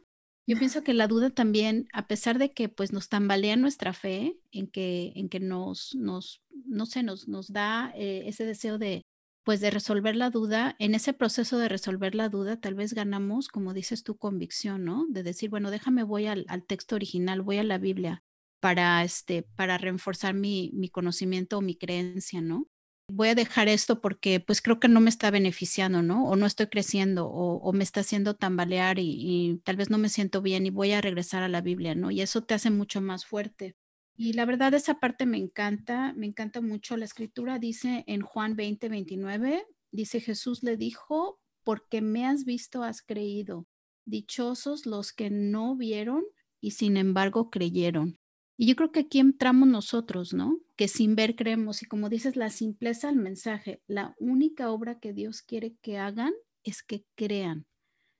Yo 0.50 0.58
pienso 0.58 0.84
que 0.84 0.96
la 0.96 1.08
duda 1.08 1.30
también, 1.30 1.88
a 1.94 2.08
pesar 2.08 2.40
de 2.40 2.52
que 2.52 2.70
pues 2.70 2.92
nos 2.92 3.08
tambalea 3.08 3.56
nuestra 3.56 3.94
fe, 3.94 4.40
en 4.52 4.66
que, 4.66 5.14
en 5.16 5.30
que 5.30 5.40
nos, 5.40 5.94
nos, 5.94 6.42
no 6.66 6.86
sé, 6.86 7.04
nos, 7.04 7.28
nos 7.28 7.52
da 7.52 7.92
eh, 7.96 8.24
ese 8.28 8.46
deseo 8.46 8.78
de, 8.78 9.04
pues 9.44 9.62
de 9.62 9.72
resolver 9.72 10.16
la 10.16 10.30
duda, 10.30 10.76
en 10.80 10.96
ese 10.96 11.14
proceso 11.14 11.58
de 11.58 11.70
resolver 11.70 12.16
la 12.16 12.30
duda, 12.30 12.60
tal 12.60 12.76
vez 12.76 12.94
ganamos, 12.94 13.48
como 13.48 13.74
dices 13.74 14.04
tu 14.04 14.18
convicción, 14.18 14.86
¿no? 14.86 15.06
De 15.10 15.24
decir, 15.24 15.50
bueno, 15.50 15.72
déjame, 15.72 16.04
voy 16.04 16.28
al, 16.28 16.46
al 16.50 16.66
texto 16.66 16.96
original, 16.96 17.42
voy 17.42 17.58
a 17.58 17.64
la 17.64 17.78
Biblia 17.78 18.24
para, 18.60 19.04
este, 19.04 19.44
para 19.56 19.78
reforzar 19.78 20.34
mi, 20.34 20.72
mi 20.74 20.90
conocimiento 20.90 21.58
o 21.58 21.62
mi 21.62 21.76
creencia, 21.76 22.42
¿no? 22.42 22.68
voy 23.10 23.30
a 23.30 23.36
dejar 23.36 23.68
esto 23.68 24.02
porque 24.02 24.40
pues 24.40 24.62
creo 24.62 24.80
que 24.80 24.88
no 24.88 25.00
me 25.00 25.10
está 25.10 25.32
beneficiando, 25.32 26.02
¿no? 26.02 26.26
O 26.26 26.36
no 26.36 26.46
estoy 26.46 26.68
creciendo 26.68 27.28
o, 27.28 27.74
me 27.74 27.84
está 27.84 28.02
haciendo 28.02 28.36
tambalear 28.36 29.00
y, 29.00 29.16
y, 29.18 29.58
tal 29.64 29.76
vez 29.78 29.90
no 29.90 29.98
me 29.98 30.10
siento 30.10 30.42
bien 30.42 30.66
y 30.66 30.70
voy 30.70 30.92
a 30.92 31.02
regresar 31.02 31.44
a 31.44 31.50
la 31.50 31.62
Biblia, 31.62 31.96
¿no? 31.96 32.12
Y 32.12 32.22
eso 32.22 32.44
te 32.44 32.54
hace 32.54 32.70
mucho 32.70 33.02
más 33.02 33.26
fuerte. 33.26 33.76
Y 34.22 34.34
la 34.34 34.44
verdad 34.44 34.74
esa 34.74 35.00
parte 35.00 35.26
me 35.26 35.38
encanta, 35.38 36.12
me 36.12 36.26
encanta 36.26 36.60
mucho. 36.60 36.98
La 36.98 37.06
escritura 37.06 37.58
dice 37.58 38.04
en 38.06 38.20
Juan 38.20 38.58
20, 38.58 38.90
29, 38.90 39.66
dice 39.92 40.20
Jesús 40.20 40.62
le 40.62 40.76
dijo, 40.76 41.40
porque 41.64 42.02
me 42.02 42.26
has 42.26 42.44
visto, 42.44 42.84
has 42.84 43.02
creído. 43.02 43.66
Dichosos 44.04 44.86
los 44.86 45.14
que 45.14 45.30
no 45.30 45.78
vieron 45.78 46.26
y 46.60 46.72
sin 46.72 46.98
embargo 46.98 47.50
creyeron. 47.50 48.20
Y 48.58 48.68
yo 48.68 48.76
creo 48.76 48.92
que 48.92 49.00
aquí 49.00 49.20
entramos 49.20 49.70
nosotros, 49.70 50.34
¿no? 50.34 50.60
Que 50.76 50.90
sin 50.90 51.16
ver 51.16 51.38
creemos. 51.38 51.82
Y 51.82 51.86
como 51.86 52.10
dices, 52.10 52.36
la 52.36 52.50
simpleza 52.50 53.08
del 53.08 53.16
mensaje, 53.16 53.82
la 53.88 54.16
única 54.20 54.70
obra 54.70 55.00
que 55.00 55.14
Dios 55.14 55.44
quiere 55.44 55.78
que 55.82 55.98
hagan 55.98 56.34
es 56.66 56.84
que 56.84 57.06
crean. 57.16 57.68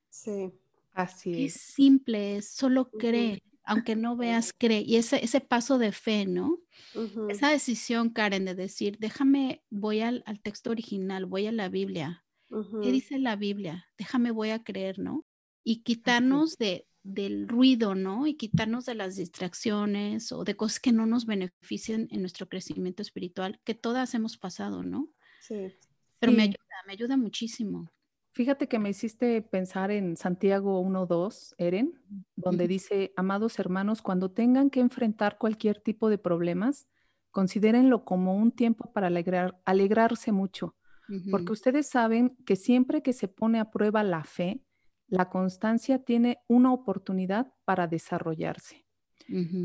Sí, 0.08 0.50
así 0.94 1.44
es. 1.44 1.56
Es 1.56 1.60
simple, 1.60 2.38
es 2.38 2.48
solo 2.48 2.90
cree, 2.90 3.42
aunque 3.70 3.94
no 3.94 4.16
veas, 4.16 4.52
cree. 4.56 4.82
Y 4.84 4.96
ese, 4.96 5.24
ese 5.24 5.40
paso 5.40 5.78
de 5.78 5.92
fe, 5.92 6.26
¿no? 6.26 6.58
Esa 7.28 7.50
decisión, 7.50 8.10
Karen, 8.10 8.44
de 8.44 8.56
decir, 8.56 8.98
déjame, 8.98 9.62
voy 9.70 10.00
al, 10.00 10.24
texto 10.42 10.70
original, 10.70 11.24
voy 11.26 11.46
a 11.46 11.52
la 11.52 11.68
Biblia. 11.68 12.24
¿Qué 12.48 12.90
dice 12.90 13.20
la 13.20 13.36
Biblia? 13.36 13.86
Déjame, 13.96 14.32
voy 14.32 14.50
a 14.50 14.64
creer, 14.64 14.98
¿no? 14.98 15.24
Y 15.62 15.82
quitarnos 15.82 16.58
de, 16.58 16.88
del 17.04 17.46
ruido, 17.46 17.94
¿no? 17.94 18.26
Y 18.26 18.34
quitarnos 18.34 18.86
de 18.86 18.96
las 18.96 19.14
distracciones 19.14 20.32
o 20.32 20.42
de 20.42 20.56
cosas 20.56 20.80
que 20.80 20.90
no 20.90 21.06
nos 21.06 21.24
beneficien 21.24 22.08
en 22.10 22.22
nuestro 22.22 22.48
crecimiento 22.48 23.02
espiritual, 23.02 23.60
que 23.62 23.74
todas 23.74 24.14
hemos 24.14 24.36
pasado, 24.36 24.82
¿no? 24.82 25.08
Sí. 25.40 25.72
Pero 26.18 26.32
me 26.32 26.42
ayuda, 26.42 26.58
me 26.88 26.92
ayuda 26.94 27.16
muchísimo. 27.16 27.92
Fíjate 28.32 28.68
que 28.68 28.78
me 28.78 28.90
hiciste 28.90 29.42
pensar 29.42 29.90
en 29.90 30.16
Santiago 30.16 30.80
1.2, 30.82 31.54
Eren, 31.58 32.00
donde 32.36 32.68
dice, 32.68 33.12
amados 33.16 33.58
hermanos, 33.58 34.02
cuando 34.02 34.30
tengan 34.30 34.70
que 34.70 34.80
enfrentar 34.80 35.36
cualquier 35.36 35.80
tipo 35.80 36.08
de 36.08 36.18
problemas, 36.18 36.88
considérenlo 37.32 38.04
como 38.04 38.36
un 38.36 38.52
tiempo 38.52 38.92
para 38.92 39.08
alegrar, 39.08 39.60
alegrarse 39.64 40.30
mucho, 40.30 40.76
porque 41.30 41.52
ustedes 41.52 41.88
saben 41.88 42.36
que 42.46 42.54
siempre 42.54 43.02
que 43.02 43.12
se 43.12 43.26
pone 43.26 43.58
a 43.58 43.70
prueba 43.70 44.04
la 44.04 44.22
fe, 44.22 44.62
la 45.08 45.28
constancia 45.28 46.04
tiene 46.04 46.38
una 46.46 46.72
oportunidad 46.72 47.52
para 47.64 47.88
desarrollarse. 47.88 48.86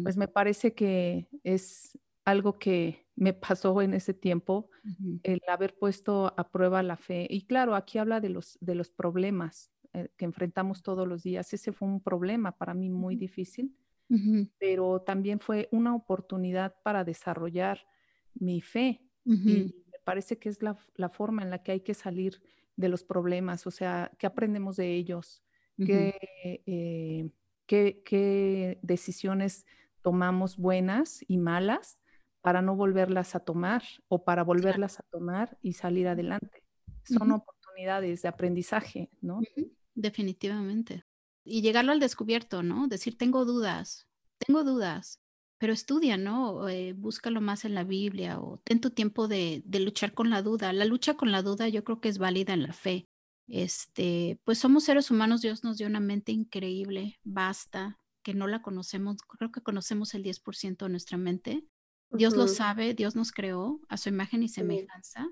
Pues 0.04 0.17
me 0.17 0.28
parece 0.28 0.73
que 0.73 1.28
es 1.43 1.99
algo 2.23 2.58
que 2.58 3.05
me 3.15 3.34
pasó 3.34 3.82
en 3.82 3.93
ese 3.93 4.13
tiempo, 4.13 4.69
el 5.23 5.41
haber 5.47 5.78
puesto 5.78 6.34
a 6.38 6.51
prueba 6.51 6.84
la 6.84 6.97
fe. 6.97 7.28
Y 7.30 7.45
claro, 7.45 7.75
aquí 7.75 7.97
habla 7.97 8.19
de 8.19 8.30
los, 8.30 8.58
de 8.62 8.75
los 8.75 8.89
problemas 8.89 9.71
eh, 9.93 10.10
que 10.17 10.25
enfrentamos 10.25 10.84
todos 10.84 11.08
los 11.08 11.23
días. 11.23 11.54
Ese 11.54 11.71
fue 11.71 11.88
un 11.88 12.01
problema 12.01 12.58
para 12.58 12.73
mí 12.73 12.89
muy 12.89 13.15
difícil, 13.15 13.75
pero 14.60 15.01
también 15.01 15.39
fue 15.39 15.67
una 15.71 15.95
oportunidad 15.95 16.75
para 16.84 17.04
desarrollar 17.04 17.80
mi 18.34 18.62
fe. 18.62 19.01
Y 19.23 19.73
me 19.91 19.99
parece 20.04 20.38
que 20.38 20.49
es 20.49 20.62
la, 20.62 20.78
la 20.95 21.10
forma 21.10 21.41
en 21.41 21.49
la 21.49 21.63
que 21.63 21.71
hay 21.71 21.80
que 21.80 21.95
salir 21.95 22.41
de 22.75 22.89
los 22.89 23.04
problemas, 23.04 23.65
o 23.65 23.71
sea, 23.71 24.12
qué 24.19 24.28
aprendemos 24.28 24.75
de 24.75 24.93
ellos, 24.93 25.41
eh, 25.80 27.32
qué, 27.65 28.04
qué, 28.06 28.80
decisiones 28.82 29.65
tomamos 30.01 30.58
buenas 30.58 31.23
y 31.28 31.38
malas 31.38 31.97
para 32.46 32.62
no 32.62 32.76
volverlas 32.76 33.36
a 33.36 33.40
tomar 33.40 33.84
o 34.08 34.24
para 34.24 34.44
volverlas 34.44 35.00
a 35.00 35.04
tomar 35.12 35.58
y 35.62 35.74
salir 35.74 36.08
adelante. 36.08 36.64
Son 37.04 37.32
oportunidades 37.32 37.56
oportunidades 37.76 38.22
de 38.22 38.30
aprendizaje, 38.30 39.10
¿no? 39.22 39.42
Definitivamente. 39.94 41.04
Y 41.44 41.62
llegarlo 41.62 41.92
al 41.92 42.00
descubierto, 42.00 42.64
¿no? 42.64 42.88
Decir, 42.88 43.18
tengo 43.18 43.46
dudas, 43.46 44.08
tengo 44.38 44.64
dudas, 44.64 45.20
pero 45.58 45.74
estudia, 45.74 46.18
¿no? 46.18 46.68
Eh, 46.68 46.94
búscalo 46.94 47.42
más 47.42 47.66
en 47.66 47.76
la 47.76 47.84
Biblia 47.84 48.40
o 48.40 48.60
ten 48.64 48.82
tu 48.82 48.90
tiempo 48.90 49.28
de, 49.28 49.62
de, 49.66 49.80
luchar 49.80 50.14
con 50.14 50.30
la 50.30 50.42
duda. 50.42 50.74
La 50.74 50.86
lucha 50.86 51.16
con 51.16 51.32
la 51.32 51.42
duda 51.42 51.68
yo 51.68 51.84
creo 51.84 52.00
que 52.00 52.10
es 52.10 52.18
válida 52.18 52.54
en 52.54 52.64
la 52.64 52.74
fe. 52.74 53.08
Este, 53.48 54.40
pues 54.44 54.58
somos 54.58 54.86
seres 54.86 55.12
humanos, 55.12 55.42
Dios 55.42 55.64
nos 55.64 55.78
dio 55.78 55.88
una 55.88 56.00
mente 56.00 56.32
increíble, 56.32 57.20
basta, 57.24 58.00
que 58.24 58.34
no 58.34 58.48
la 58.48 58.64
conocemos, 58.64 59.18
creo 59.38 59.52
que 59.52 59.62
conocemos 59.62 60.16
el 60.16 60.24
10% 60.24 60.86
de 60.86 60.90
nuestra 60.90 61.18
mente. 61.20 61.64
Dios 62.15 62.36
lo 62.36 62.47
sabe, 62.47 62.93
Dios 62.93 63.15
nos 63.15 63.32
creó 63.32 63.80
a 63.89 63.97
su 63.97 64.10
imagen 64.10 64.43
y 64.43 64.49
semejanza. 64.49 65.28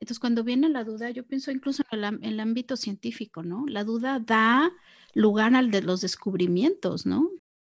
Entonces, 0.00 0.20
cuando 0.20 0.44
viene 0.44 0.68
la 0.68 0.84
duda, 0.84 1.10
yo 1.10 1.26
pienso 1.26 1.50
incluso 1.50 1.82
en 1.90 2.24
el, 2.24 2.40
ámbito 2.40 2.76
científico, 2.76 3.42
¿no? 3.42 3.66
La 3.66 3.84
duda 3.84 4.20
da 4.20 4.70
lugar 5.12 5.54
al 5.54 5.70
de 5.70 5.82
los 5.82 6.00
descubrimientos, 6.00 7.04
¿no? 7.04 7.30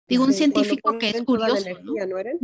Digo, 0.09 0.25
un 0.25 0.33
científico 0.33 0.99
que 0.99 1.11
es 1.11 1.23
curioso. 1.23 1.55
Toda 1.55 1.61
la 1.61 1.71
energía, 1.71 2.07
¿no, 2.07 2.19
Eren? 2.19 2.39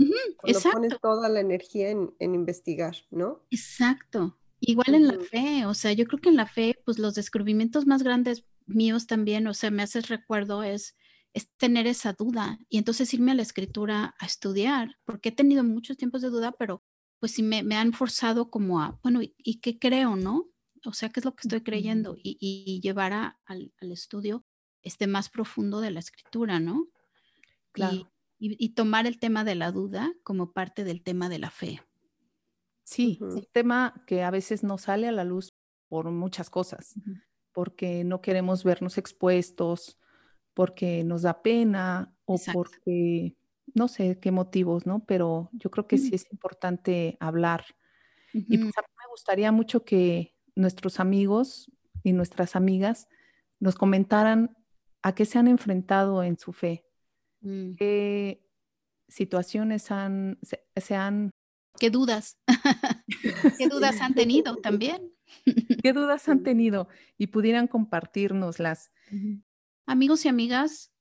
cuando 0.73 0.99
toda 0.99 1.29
la 1.29 1.41
energía 1.41 1.91
en, 1.91 2.35
investigar, 2.35 2.97
¿no? 3.11 3.43
Exacto. 3.51 4.39
Igual 4.61 4.95
en 4.95 5.09
la 5.09 5.19
fe, 5.19 5.65
o 5.65 5.73
sea, 5.73 5.93
yo 5.93 6.07
creo 6.07 6.21
que 6.21 6.29
en 6.29 6.37
la 6.37 6.47
fe, 6.47 6.79
pues 6.85 6.99
los 6.99 7.15
descubrimientos 7.15 7.87
más 7.87 8.03
grandes 8.03 8.45
míos 8.67 9.07
también, 9.07 9.47
o 9.47 9.55
sea, 9.55 9.71
me 9.71 9.83
haces 9.83 10.09
recuerdo 10.09 10.63
es, 10.63 10.97
es 11.33 11.51
tener 11.57 11.87
esa 11.87 12.13
duda 12.13 12.59
y 12.69 12.79
entonces 12.79 13.13
irme 13.15 13.33
a 13.33 13.35
la 13.35 13.43
escritura 13.43 14.15
a 14.19 14.27
estudiar, 14.27 14.97
porque 15.05 15.29
he 15.29 15.33
tenido 15.33 15.63
muchos 15.63 15.97
tiempos 15.97 16.23
de 16.23 16.31
duda, 16.31 16.53
pero 16.53 16.83
pues 17.21 17.33
sí 17.33 17.43
me, 17.43 17.77
han 17.77 17.93
forzado 17.93 18.51
como 18.51 18.81
a, 18.81 18.99
bueno, 19.03 19.21
¿y, 19.23 19.61
qué 19.61 19.79
creo, 19.79 20.17
no? 20.17 20.49
O 20.87 20.95
sea, 20.95 21.11
¿qué 21.11 21.21
es 21.21 21.27
lo 21.27 21.35
que 21.35 21.43
estoy 21.43 21.63
creyendo? 21.63 22.17
Y, 22.23 22.81
llevar 22.83 23.37
al, 23.45 23.73
estudio 23.81 24.45
este 24.83 25.07
más 25.07 25.29
profundo 25.29 25.81
de 25.81 25.91
la 25.91 26.01
escritura, 26.01 26.59
¿no? 26.59 26.89
Claro. 27.73 28.11
Y, 28.39 28.71
tomar 28.71 29.07
el 29.07 29.19
tema 29.19 29.45
de 29.45 29.55
la 29.55 29.71
duda 29.71 30.11
como 30.23 30.53
parte 30.53 30.83
del 30.83 31.03
tema 31.03 31.29
de 31.29 31.39
la 31.39 31.51
fe. 31.51 31.83
Sí, 32.85 33.19
un 33.21 33.47
tema 33.53 34.03
que 34.07 34.23
a 34.23 34.31
veces 34.31 34.65
no 34.65 34.79
sale 34.79 35.07
a 35.07 35.13
la 35.13 35.25
luz 35.25 35.55
por 35.89 36.11
muchas 36.11 36.49
cosas, 36.49 36.95
porque 37.53 38.03
no 38.03 38.23
queremos 38.23 38.65
vernos 38.65 38.97
expuestos, 38.97 40.00
porque 40.61 41.05
nos 41.05 41.23
da 41.23 41.41
pena 41.43 42.15
o 42.27 42.39
porque 42.53 43.35
no 43.73 43.89
sé 43.89 44.19
qué 44.21 44.31
motivos, 44.31 44.85
¿no? 44.85 45.07
Pero 45.07 45.49
yo 45.55 45.71
creo 45.71 45.87
que 45.87 45.97
sí 45.97 46.11
es 46.13 46.31
importante 46.31 47.17
hablar. 47.19 47.65
Y 48.35 48.59
pues 48.59 48.77
a 48.77 48.83
mí 48.83 48.89
me 48.99 49.09
gustaría 49.11 49.53
mucho 49.53 49.87
que 49.87 50.37
nuestros 50.55 51.01
amigos 51.01 51.73
y 52.03 52.13
nuestras 52.13 52.57
amigas 52.57 53.09
nos 53.59 53.75
comentaran 53.75 54.55
a 55.01 55.15
qué 55.15 55.25
se 55.25 55.39
han 55.39 55.49
enfrentado 55.49 56.23
en 56.23 56.37
su 56.37 56.53
fe, 56.53 56.85
mm. 57.41 57.77
qué 57.77 58.47
situaciones 59.09 59.91
han, 59.91 60.39
se, 60.43 60.95
han... 60.95 61.31
¿Qué 61.79 61.89
dudas? 61.89 62.37
¿Qué 63.57 63.67
dudas 63.67 64.03
han 64.03 64.13
tenido 64.13 64.57
también? 64.57 65.11
¿Qué 65.83 65.95
dudas 65.95 66.29
han 66.29 66.43
tenido? 66.43 66.87
Y 67.17 67.29
pudieran 67.29 67.67
compartirnoslas. 67.67 68.91
Amigos 69.91 70.25
y 70.25 70.29
amigas, 70.29 70.93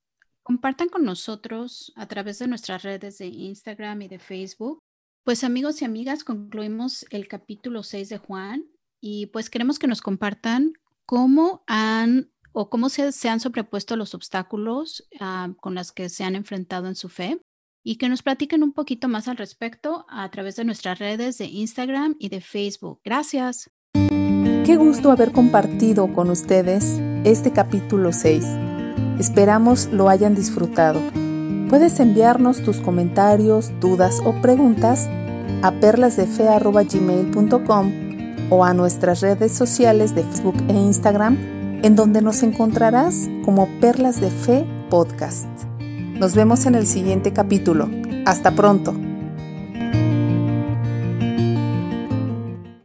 compartan 0.41 0.89
con 0.89 1.05
nosotros 1.05 1.93
a 1.95 2.07
través 2.07 2.39
de 2.39 2.47
nuestras 2.47 2.81
redes 2.81 3.19
de 3.19 3.27
Instagram 3.27 4.01
y 4.01 4.07
de 4.07 4.17
Facebook. 4.17 4.79
Pues 5.23 5.43
amigos 5.43 5.83
y 5.83 5.85
amigas, 5.85 6.23
concluimos 6.23 7.05
el 7.11 7.27
capítulo 7.27 7.83
6 7.83 8.09
de 8.09 8.17
Juan 8.17 8.65
y 8.99 9.27
pues 9.27 9.51
queremos 9.51 9.77
que 9.77 9.85
nos 9.85 10.01
compartan 10.01 10.73
cómo 11.05 11.63
han 11.67 12.31
o 12.51 12.71
cómo 12.71 12.89
se, 12.89 13.11
han 13.29 13.39
sobrepuesto 13.39 13.95
los 13.95 14.15
obstáculos 14.15 15.07
ah, 15.19 15.53
con 15.59 15.75
los 15.75 15.91
que 15.91 16.09
se 16.09 16.23
han 16.23 16.35
enfrentado 16.35 16.87
en 16.87 16.95
su 16.95 17.09
fe 17.09 17.39
y 17.83 17.97
que 17.97 18.09
nos 18.09 18.23
platiquen 18.23 18.63
un 18.63 18.73
poquito 18.73 19.07
más 19.07 19.27
al 19.27 19.37
respecto 19.37 20.07
a 20.09 20.31
través 20.31 20.55
de 20.55 20.65
nuestras 20.65 20.97
redes 20.97 21.37
de 21.37 21.45
Instagram 21.45 22.15
y 22.17 22.29
de 22.29 22.41
Facebook. 22.41 23.01
Gracias. 23.03 23.69
Qué 23.93 24.77
gusto 24.77 25.11
haber 25.11 25.31
compartido 25.31 26.11
con 26.11 26.31
ustedes 26.31 26.99
este 27.23 27.53
capítulo 27.53 28.13
6. 28.13 28.78
Esperamos 29.19 29.89
lo 29.91 30.09
hayan 30.09 30.33
disfrutado. 30.33 30.99
Puedes 31.69 31.99
enviarnos 31.99 32.63
tus 32.63 32.77
comentarios, 32.77 33.71
dudas 33.79 34.23
o 34.25 34.33
preguntas 34.41 35.07
a 35.61 35.71
perlasdefe.gmail.com 35.71 37.91
o 38.49 38.65
a 38.65 38.73
nuestras 38.73 39.21
redes 39.21 39.51
sociales 39.51 40.15
de 40.15 40.23
Facebook 40.23 40.55
e 40.67 40.73
Instagram, 40.73 41.37
en 41.83 41.95
donde 41.95 42.21
nos 42.21 42.41
encontrarás 42.43 43.29
como 43.45 43.67
Perlas 43.79 44.19
de 44.21 44.31
Fe 44.31 44.65
Podcast. 44.89 45.47
Nos 46.13 46.33
vemos 46.33 46.65
en 46.65 46.73
el 46.75 46.87
siguiente 46.87 47.33
capítulo. 47.33 47.89
Hasta 48.25 48.51
pronto. 48.51 48.93